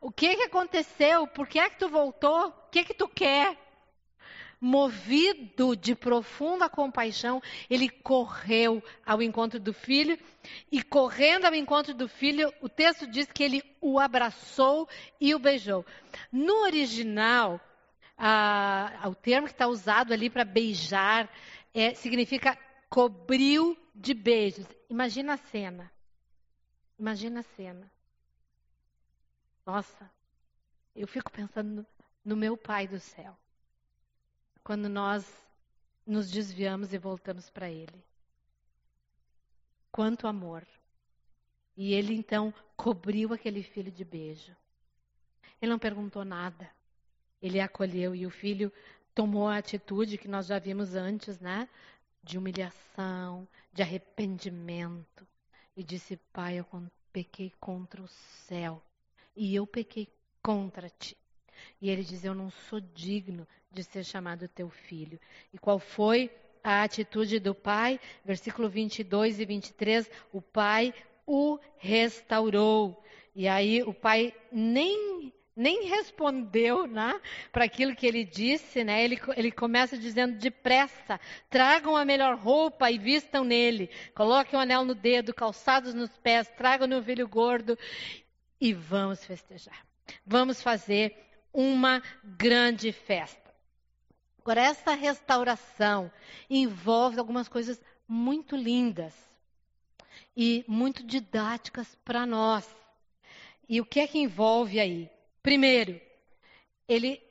[0.00, 1.28] O que, que aconteceu?
[1.28, 2.48] Por que é que tu voltou?
[2.48, 3.56] O que é que tu quer?
[4.62, 10.16] Movido de profunda compaixão, ele correu ao encontro do filho.
[10.70, 14.88] E correndo ao encontro do filho, o texto diz que ele o abraçou
[15.20, 15.84] e o beijou.
[16.30, 17.60] No original,
[18.16, 21.28] ah, o termo que está usado ali para beijar
[21.74, 22.56] é, significa
[22.88, 24.66] cobriu de beijos.
[24.88, 25.90] Imagina a cena.
[26.96, 27.90] Imagina a cena.
[29.66, 30.08] Nossa,
[30.94, 31.86] eu fico pensando no,
[32.24, 33.36] no meu pai do céu
[34.64, 35.26] quando nós
[36.06, 38.04] nos desviamos e voltamos para Ele.
[39.90, 40.66] Quanto amor!
[41.76, 44.54] E ele então cobriu aquele filho de beijo.
[45.60, 46.70] Ele não perguntou nada.
[47.40, 48.72] Ele acolheu e o filho
[49.14, 51.68] tomou a atitude que nós já vimos antes, né?
[52.22, 55.26] De humilhação, de arrependimento.
[55.76, 56.66] E disse: Pai, eu
[57.12, 58.82] pequei contra o céu
[59.34, 60.08] e eu pequei
[60.42, 61.16] contra ti.
[61.80, 65.18] E ele diz: Eu não sou digno de ser chamado teu filho.
[65.52, 66.30] E qual foi
[66.62, 67.98] a atitude do pai?
[68.24, 70.94] Versículo 22 e 23, o pai
[71.26, 73.02] o restaurou.
[73.34, 77.20] E aí o pai nem nem respondeu né,
[77.52, 79.04] para aquilo que ele disse, né?
[79.04, 84.84] Ele, ele começa dizendo depressa: tragam a melhor roupa e vistam nele, coloquem um anel
[84.84, 87.78] no dedo, calçados nos pés, tragam o novilho gordo
[88.60, 89.86] e vamos festejar.
[90.26, 91.14] Vamos fazer
[91.52, 93.52] uma grande festa.
[94.40, 96.10] Agora, essa restauração
[96.50, 99.14] envolve algumas coisas muito lindas
[100.36, 102.68] e muito didáticas para nós.
[103.68, 105.08] E o que é que envolve aí?
[105.42, 106.00] Primeiro,
[106.88, 107.22] ele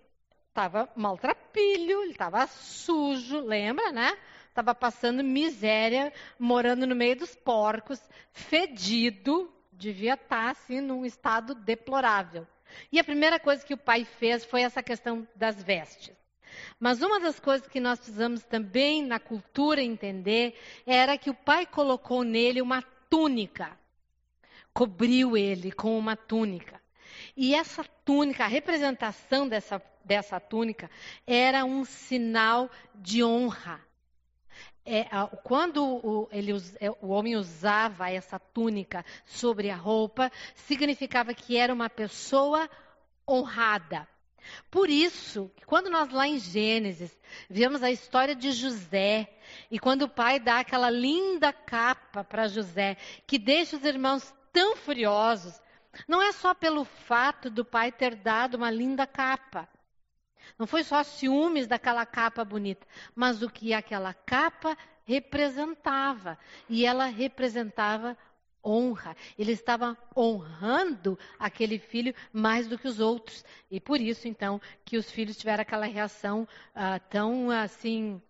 [0.48, 4.18] estava maltrapilho, ele estava sujo, lembra, né?
[4.48, 8.02] Estava passando miséria, morando no meio dos porcos,
[8.34, 12.46] fedido, devia estar tá, assim num estado deplorável.
[12.92, 16.16] E a primeira coisa que o pai fez foi essa questão das vestes.
[16.80, 21.66] Mas uma das coisas que nós precisamos também na cultura entender era que o pai
[21.66, 23.78] colocou nele uma túnica,
[24.74, 26.82] cobriu ele com uma túnica.
[27.36, 30.90] E essa túnica, a representação dessa, dessa túnica,
[31.26, 33.80] era um sinal de honra.
[34.86, 35.06] É,
[35.44, 41.74] quando o, ele, é, o homem usava essa túnica sobre a roupa, significava que era
[41.74, 42.70] uma pessoa
[43.30, 44.08] honrada.
[44.70, 47.16] Por isso, quando nós lá em Gênesis
[47.50, 49.30] vemos a história de José,
[49.70, 54.76] e quando o pai dá aquela linda capa para José, que deixa os irmãos tão
[54.76, 55.62] furiosos,
[56.08, 59.68] não é só pelo fato do pai ter dado uma linda capa.
[60.58, 62.86] Não foi só ciúmes daquela capa bonita,
[63.16, 66.38] mas o que aquela capa representava.
[66.70, 68.18] E ela representava
[68.64, 69.16] honra.
[69.38, 73.44] Ele estava honrando aquele filho mais do que os outros.
[73.70, 78.22] E por isso, então, que os filhos tiveram aquela reação uh, tão assim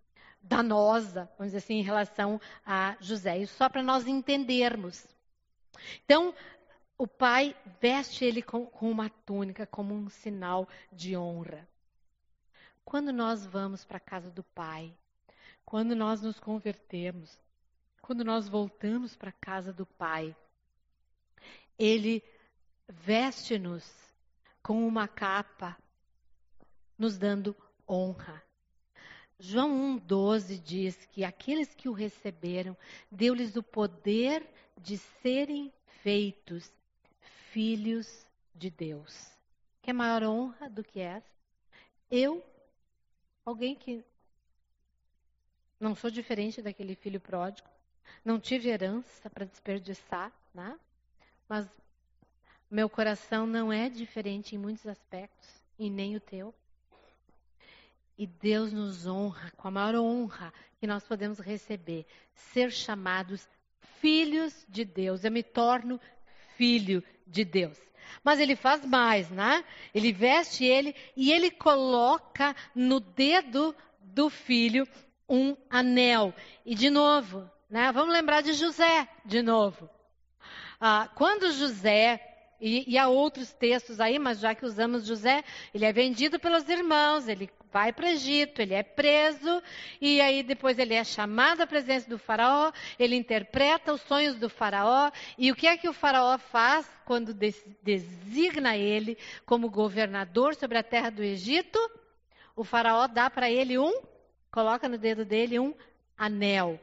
[0.42, 3.38] danosa, vamos dizer assim, em relação a José.
[3.38, 5.06] Isso só para nós entendermos.
[6.04, 6.34] Então,
[6.98, 11.68] o pai veste ele com, com uma túnica como um sinal de honra.
[12.84, 14.94] Quando nós vamos para a casa do pai,
[15.66, 17.40] quando nós nos convertemos,
[18.02, 20.36] quando nós voltamos para a casa do Pai,
[21.78, 22.22] Ele
[22.90, 23.90] veste-nos
[24.62, 25.78] com uma capa,
[26.98, 27.56] nos dando
[27.88, 28.44] honra.
[29.40, 32.78] João 1,12 diz que aqueles que o receberam,
[33.10, 34.46] deu-lhes o poder
[34.78, 35.74] de serem
[36.04, 36.72] feitos
[37.52, 39.32] filhos de Deus.
[39.82, 41.32] Quer maior honra do que essa?
[42.10, 42.44] Eu,
[43.46, 44.04] alguém que
[45.80, 47.68] não sou diferente daquele filho pródigo,
[48.24, 50.78] não tive herança para desperdiçar, né?
[51.48, 51.68] mas
[52.70, 56.54] meu coração não é diferente em muitos aspectos, e nem o teu.
[58.18, 63.48] E Deus nos honra com a maior honra que nós podemos receber, ser chamados
[64.00, 65.24] filhos de Deus.
[65.24, 66.00] Eu me torno
[66.56, 67.78] filho de Deus.
[68.24, 69.64] Mas ele faz mais, né?
[69.94, 74.88] Ele veste ele e ele coloca no dedo do filho
[75.28, 76.34] um anel.
[76.66, 77.92] E de novo, né?
[77.92, 79.90] Vamos lembrar de José de novo.
[80.80, 82.31] Ah, quando José,
[82.62, 85.44] e, e há outros textos aí, mas já que usamos José,
[85.74, 89.64] ele é vendido pelos irmãos, ele vai para o Egito, ele é preso,
[90.00, 94.48] e aí depois ele é chamado à presença do faraó, ele interpreta os sonhos do
[94.48, 100.78] faraó, e o que é que o faraó faz quando designa ele como governador sobre
[100.78, 101.80] a terra do Egito?
[102.56, 104.02] O faraó dá para ele um,
[104.52, 105.74] coloca no dedo dele um
[106.22, 106.80] anel.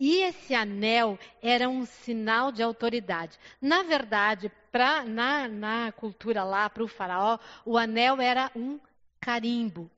[0.00, 3.38] E esse anel era um sinal de autoridade.
[3.62, 8.80] Na verdade, pra, na, na cultura lá, para o faraó, o anel era um
[9.20, 9.88] carimbo.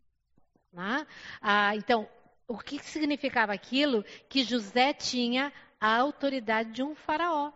[0.71, 1.07] Né?
[1.41, 2.07] Ah, então,
[2.47, 4.05] o que significava aquilo?
[4.29, 7.51] Que José tinha a autoridade de um faraó.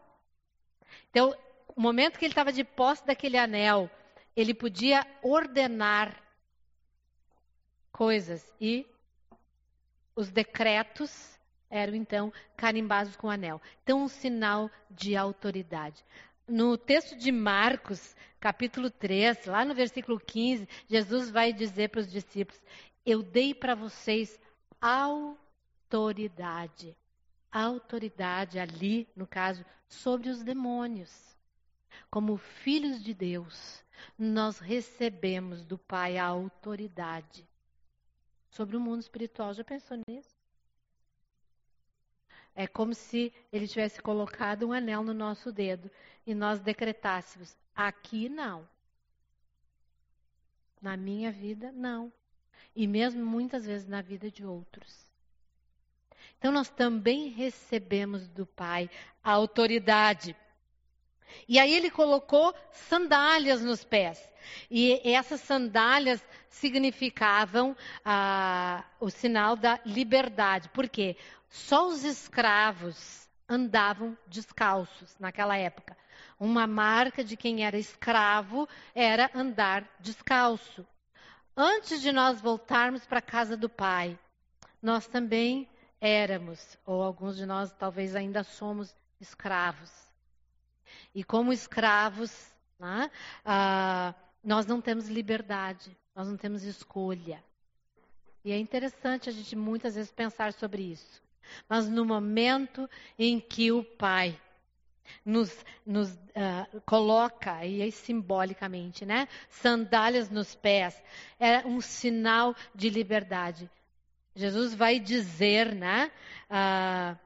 [1.11, 1.37] Então,
[1.69, 3.91] o momento que ele estava de posse daquele anel,
[4.35, 6.19] ele podia ordenar
[7.93, 8.87] coisas e
[10.17, 11.39] os decretos
[11.69, 13.61] eram então carimbados com anel.
[13.83, 16.03] Então, um sinal de autoridade.
[16.49, 22.11] No texto de Marcos, capítulo 3, lá no versículo 15, Jesus vai dizer para os
[22.11, 22.61] discípulos:
[23.05, 24.41] Eu dei para vocês
[24.81, 25.77] autoridade.
[27.53, 31.37] Autoridade ali, no caso, sobre os demônios.
[32.11, 33.85] Como filhos de Deus,
[34.19, 37.47] nós recebemos do Pai a autoridade
[38.57, 39.53] sobre o mundo espiritual.
[39.53, 40.35] Já pensou nisso?
[42.55, 45.91] É como se ele tivesse colocado um anel no nosso dedo
[46.27, 48.67] e nós decretássemos: aqui não.
[50.81, 52.11] Na minha vida, não.
[52.75, 55.07] E mesmo muitas vezes na vida de outros.
[56.39, 58.91] Então nós também recebemos do Pai
[59.23, 60.35] a autoridade.
[61.49, 64.29] E aí ele colocou sandálias nos pés.
[64.71, 70.69] E essas sandálias significavam ah, o sinal da liberdade.
[70.71, 71.17] Por quê?
[71.49, 75.97] Só os escravos andavam descalços naquela época.
[76.39, 80.87] Uma marca de quem era escravo era andar descalço.
[81.57, 84.19] Antes de nós voltarmos para a casa do pai,
[84.83, 85.69] nós também
[86.01, 89.91] éramos, ou alguns de nós talvez ainda somos escravos.
[91.15, 93.11] E como escravos, né,
[93.45, 95.97] ah, nós não temos liberdade.
[96.15, 97.43] Nós não temos escolha.
[98.45, 101.23] E é interessante a gente muitas vezes pensar sobre isso.
[101.69, 104.39] Mas no momento em que o Pai
[105.25, 109.29] nos, nos uh, coloca, e aí simbolicamente, né?
[109.49, 111.01] Sandálias nos pés,
[111.39, 113.71] é um sinal de liberdade.
[114.35, 116.11] Jesus vai dizer, né?
[116.51, 117.26] Uh,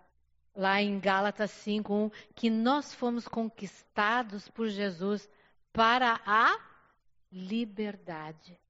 [0.60, 5.26] lá em Gálatas 5:1, que nós fomos conquistados por Jesus
[5.72, 6.60] para a
[7.32, 8.60] liberdade,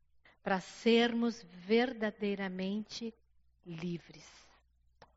[0.40, 3.12] para sermos verdadeiramente
[3.66, 4.24] livres.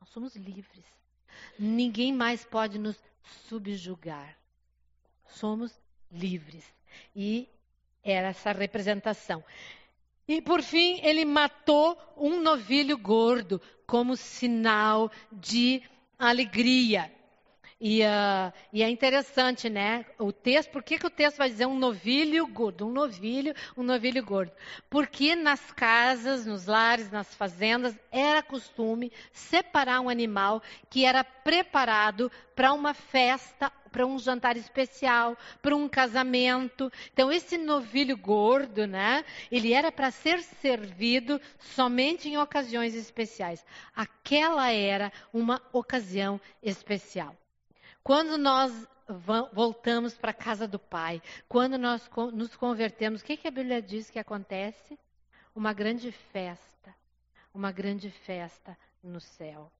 [0.00, 0.84] Nós somos livres.
[1.56, 3.00] Ninguém mais pode nos
[3.46, 4.36] subjugar.
[5.28, 5.78] Somos
[6.10, 6.64] livres.
[7.14, 7.48] E
[8.02, 9.44] era essa representação.
[10.26, 15.82] E por fim, ele matou um novilho gordo como sinal de
[16.18, 17.10] alegria.
[17.80, 20.06] E, uh, e, é interessante, né?
[20.18, 22.86] O texto, por que, que o texto vai dizer um novilho gordo?
[22.86, 24.52] Um novilho, um novilho gordo.
[24.88, 32.30] Porque nas casas, nos lares, nas fazendas, era costume separar um animal que era preparado
[32.54, 36.90] para uma festa, para um jantar especial, para um casamento.
[37.12, 39.24] Então, esse novilho gordo, né?
[39.52, 43.64] Ele era para ser servido somente em ocasiões especiais.
[43.94, 47.36] Aquela era uma ocasião especial.
[48.02, 48.72] Quando nós
[49.52, 53.80] voltamos para a casa do Pai, quando nós nos convertemos, o que, que a Bíblia
[53.80, 54.98] diz que acontece?
[55.54, 56.92] Uma grande festa,
[57.54, 59.70] uma grande festa no céu.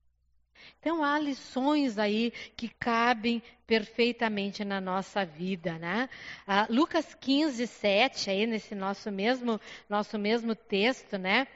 [0.81, 6.09] Então há lições aí que cabem perfeitamente na nossa vida, né?
[6.47, 11.47] Ah, Lucas 15, 7, aí nesse nosso mesmo, nosso mesmo texto, né?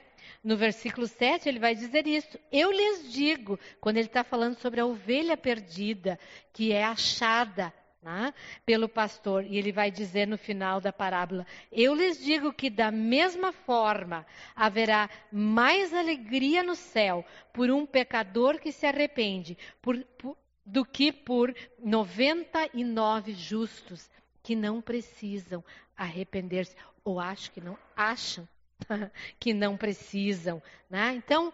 [0.43, 2.39] No versículo 7, ele vai dizer isso.
[2.51, 6.17] Eu lhes digo, quando ele está falando sobre a ovelha perdida,
[6.53, 8.33] que é achada né,
[8.65, 12.91] pelo pastor, e ele vai dizer no final da parábola: Eu lhes digo que da
[12.91, 14.25] mesma forma
[14.55, 21.11] haverá mais alegria no céu por um pecador que se arrepende, por, por, do que
[21.11, 24.09] por 99 justos
[24.41, 25.63] que não precisam
[25.95, 28.47] arrepender-se, ou acho que não acham
[29.37, 30.61] que não precisam.
[30.89, 31.13] Né?
[31.15, 31.51] Então,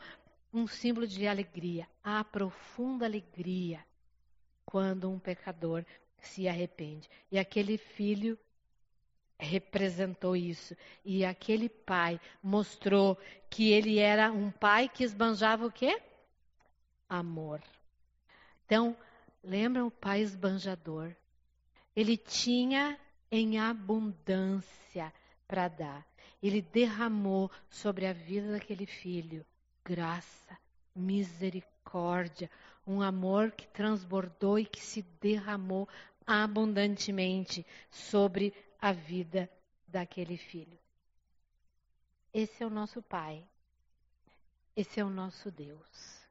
[0.53, 3.79] um símbolo de alegria, a profunda alegria
[4.65, 5.85] quando um pecador
[6.27, 7.09] se arrepende.
[7.31, 8.37] E aquele filho
[9.37, 10.75] representou isso.
[11.03, 13.17] E aquele pai mostrou
[13.49, 16.01] que ele era um pai que esbanjava o quê?
[17.07, 17.61] Amor.
[18.65, 18.95] Então,
[19.43, 21.15] lembram o pai esbanjador?
[21.95, 22.99] Ele tinha
[23.31, 25.13] em abundância
[25.47, 26.05] para dar
[26.47, 29.43] ele derramou sobre a vida daquele filho
[29.83, 30.57] graça,
[30.95, 32.49] misericórdia,
[32.85, 35.87] um amor que transbordou e que se derramou
[36.25, 39.49] abundantemente sobre a vida
[39.87, 40.77] daquele filho.
[42.33, 43.43] Esse é o nosso Pai.
[44.75, 46.27] Esse é o nosso Deus.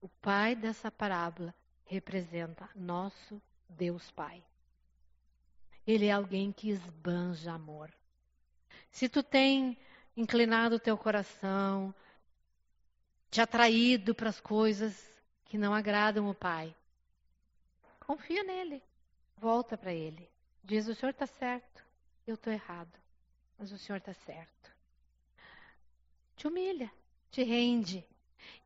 [0.00, 4.42] O Pai dessa parábola representa nosso Deus Pai.
[5.86, 7.92] Ele é alguém que esbanja amor.
[8.90, 9.76] Se tu tem
[10.16, 11.94] inclinado o teu coração,
[13.30, 14.94] te atraído para as coisas
[15.46, 16.74] que não agradam o Pai,
[17.98, 18.82] confia nele,
[19.40, 20.28] volta para ele.
[20.62, 21.84] Diz: O Senhor está certo,
[22.26, 22.92] eu estou errado,
[23.58, 24.70] mas o Senhor está certo.
[26.36, 26.90] Te humilha,
[27.30, 28.04] te rende.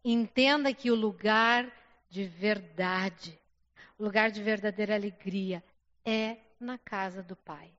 [0.05, 1.73] Entenda que o lugar
[2.11, 3.39] de verdade,
[3.99, 5.63] o lugar de verdadeira alegria
[6.05, 7.73] é na casa do Pai.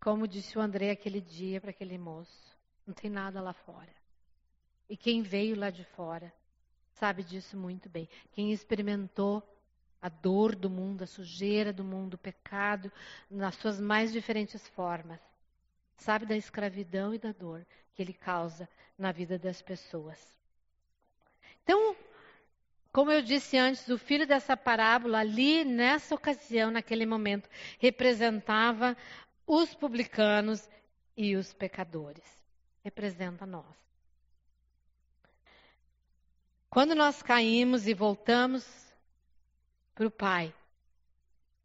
[0.00, 2.56] Como disse o André aquele dia para aquele moço,
[2.86, 3.94] não tem nada lá fora.
[4.88, 6.32] E quem veio lá de fora
[6.92, 8.08] sabe disso muito bem.
[8.32, 9.42] Quem experimentou
[10.00, 12.92] a dor do mundo, a sujeira do mundo, o pecado,
[13.30, 15.20] nas suas mais diferentes formas,
[15.96, 18.68] sabe da escravidão e da dor que ele causa
[18.98, 20.18] na vida das pessoas.
[21.62, 21.96] Então,
[22.92, 28.96] como eu disse antes, o filho dessa parábola ali, nessa ocasião, naquele momento, representava
[29.46, 30.68] os publicanos
[31.16, 32.24] e os pecadores.
[32.82, 33.66] Representa nós.
[36.70, 38.85] Quando nós caímos e voltamos
[39.96, 40.54] para o Pai,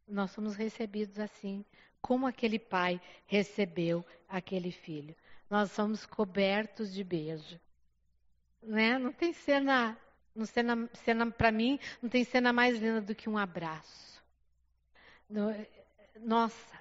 [0.07, 1.65] nós somos recebidos assim,
[2.01, 5.13] como aquele pai recebeu aquele filho.
[5.49, 7.59] Nós somos cobertos de beijo.
[8.63, 8.97] Né?
[8.97, 9.97] Não tem cena,
[10.34, 14.23] não cena, cena para mim, não tem cena mais linda do que um abraço.
[16.21, 16.80] Nossa,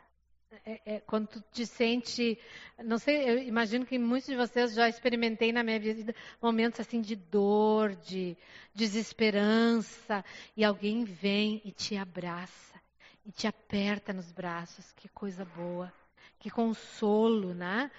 [0.66, 2.38] é, é, quando tu te sente,
[2.84, 7.00] não sei, eu imagino que muitos de vocês já experimentei na minha vida momentos assim
[7.00, 8.36] de dor, de
[8.74, 10.24] desesperança,
[10.56, 12.80] e alguém vem e te abraça
[13.24, 15.92] e te aperta nos braços, que coisa boa,
[16.38, 17.90] que consolo, né?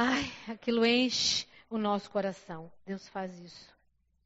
[0.00, 2.70] ai, aquilo enche o nosso coração.
[2.86, 3.74] Deus faz isso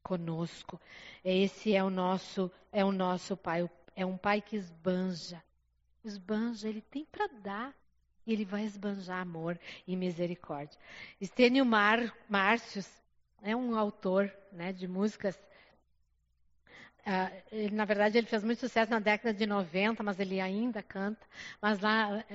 [0.01, 0.79] conosco.
[1.23, 5.43] Esse é o nosso, é o nosso pai, é um pai que esbanja.
[6.07, 7.73] Esbanja, ele tem para dar.
[8.25, 10.79] E ele vai esbanjar amor e misericórdia.
[11.21, 12.89] Estênio Mar, Márcios
[13.41, 15.37] é um autor né, de músicas
[17.71, 21.23] na verdade, ele fez muito sucesso na década de 90, mas ele ainda canta.
[21.61, 22.25] Mas lá,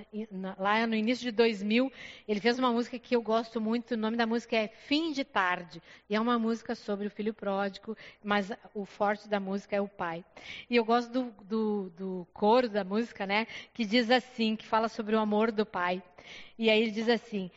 [0.56, 1.92] lá no início de 2000,
[2.28, 3.94] ele fez uma música que eu gosto muito.
[3.94, 5.82] O nome da música é Fim de Tarde.
[6.08, 9.88] E é uma música sobre o filho pródigo, mas o forte da música é o
[9.88, 10.24] pai.
[10.68, 13.48] E eu gosto do, do, do coro da música, né?
[13.74, 16.00] Que diz assim, que fala sobre o amor do pai.
[16.56, 17.50] E aí ele diz assim: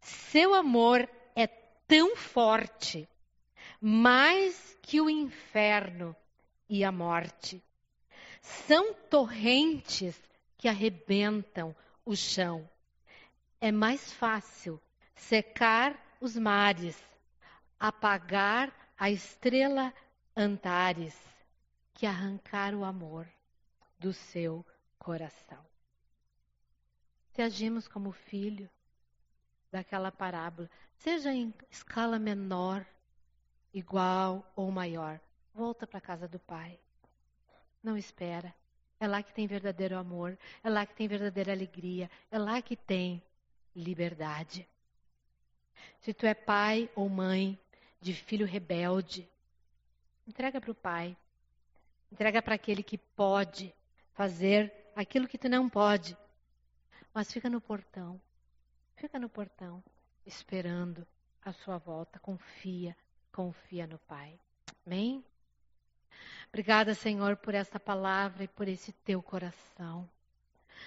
[0.00, 3.08] Seu amor é tão forte,
[3.80, 6.16] mais que o inferno
[6.70, 7.62] e a morte.
[8.40, 10.18] São torrentes
[10.56, 11.74] que arrebentam
[12.06, 12.70] o chão.
[13.60, 14.80] É mais fácil
[15.16, 16.96] secar os mares,
[17.78, 19.92] apagar a estrela
[20.36, 21.18] Antares,
[21.92, 23.26] que arrancar o amor
[23.98, 24.64] do seu
[24.98, 25.58] coração.
[27.32, 28.70] Se agimos como filho
[29.72, 32.86] daquela parábola, seja em escala menor,
[33.74, 35.20] igual ou maior,
[35.54, 36.78] Volta para a casa do Pai.
[37.82, 38.54] Não espera.
[38.98, 42.76] É lá que tem verdadeiro amor, é lá que tem verdadeira alegria, é lá que
[42.76, 43.22] tem
[43.74, 44.68] liberdade.
[46.00, 47.58] Se tu é pai ou mãe
[48.00, 49.26] de filho rebelde,
[50.28, 51.16] entrega para o pai.
[52.12, 53.74] Entrega para aquele que pode
[54.12, 56.16] fazer aquilo que tu não pode.
[57.14, 58.20] Mas fica no portão.
[58.96, 59.82] Fica no portão,
[60.26, 61.06] esperando
[61.42, 62.18] a sua volta.
[62.18, 62.94] Confia,
[63.32, 64.38] confia no Pai.
[64.86, 65.24] Amém?
[66.50, 70.08] Obrigada, Senhor, por esta palavra e por esse teu coração.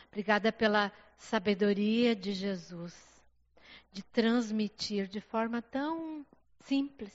[0.10, 2.94] Obrigada pela sabedoria de Jesus,
[3.92, 6.26] de transmitir de forma tão
[6.60, 7.14] simples,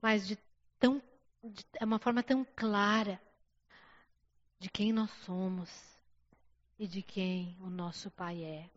[0.00, 0.38] mas de
[0.78, 1.02] tão
[1.44, 3.20] de é uma forma tão clara
[4.58, 5.70] de quem nós somos
[6.78, 8.70] e de quem o nosso Pai é.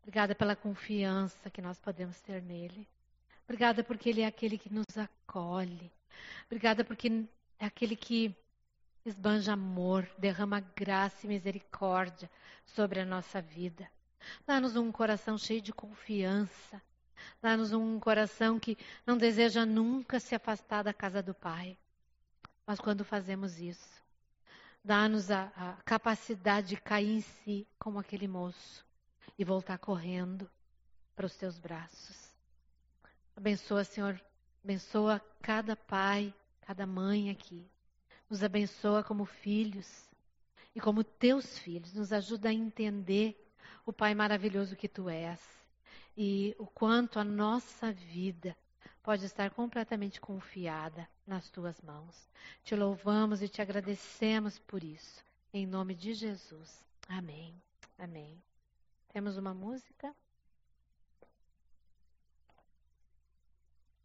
[0.00, 2.86] Obrigada pela confiança que nós podemos ter nele.
[3.44, 5.90] Obrigada porque ele é aquele que nos acolhe
[6.46, 7.24] Obrigada porque
[7.58, 8.34] é aquele que
[9.04, 12.30] esbanja amor, derrama graça e misericórdia
[12.64, 13.88] sobre a nossa vida.
[14.46, 16.80] Dá-nos um coração cheio de confiança.
[17.40, 21.76] Dá-nos um coração que não deseja nunca se afastar da casa do Pai.
[22.66, 24.02] Mas quando fazemos isso,
[24.82, 28.84] dá-nos a, a capacidade de cair em si como aquele moço
[29.38, 30.50] e voltar correndo
[31.14, 32.34] para os teus braços.
[33.36, 34.20] Abençoa, Senhor,
[34.64, 37.70] Abençoa cada pai, cada mãe aqui.
[38.30, 40.08] Nos abençoa como filhos
[40.74, 41.92] e como teus filhos.
[41.92, 43.38] Nos ajuda a entender
[43.84, 45.38] o Pai maravilhoso que tu és
[46.16, 48.56] e o quanto a nossa vida
[49.02, 52.26] pode estar completamente confiada nas tuas mãos.
[52.62, 55.22] Te louvamos e te agradecemos por isso.
[55.52, 56.82] Em nome de Jesus.
[57.06, 57.54] Amém.
[57.98, 58.42] Amém.
[59.12, 60.14] Temos uma música?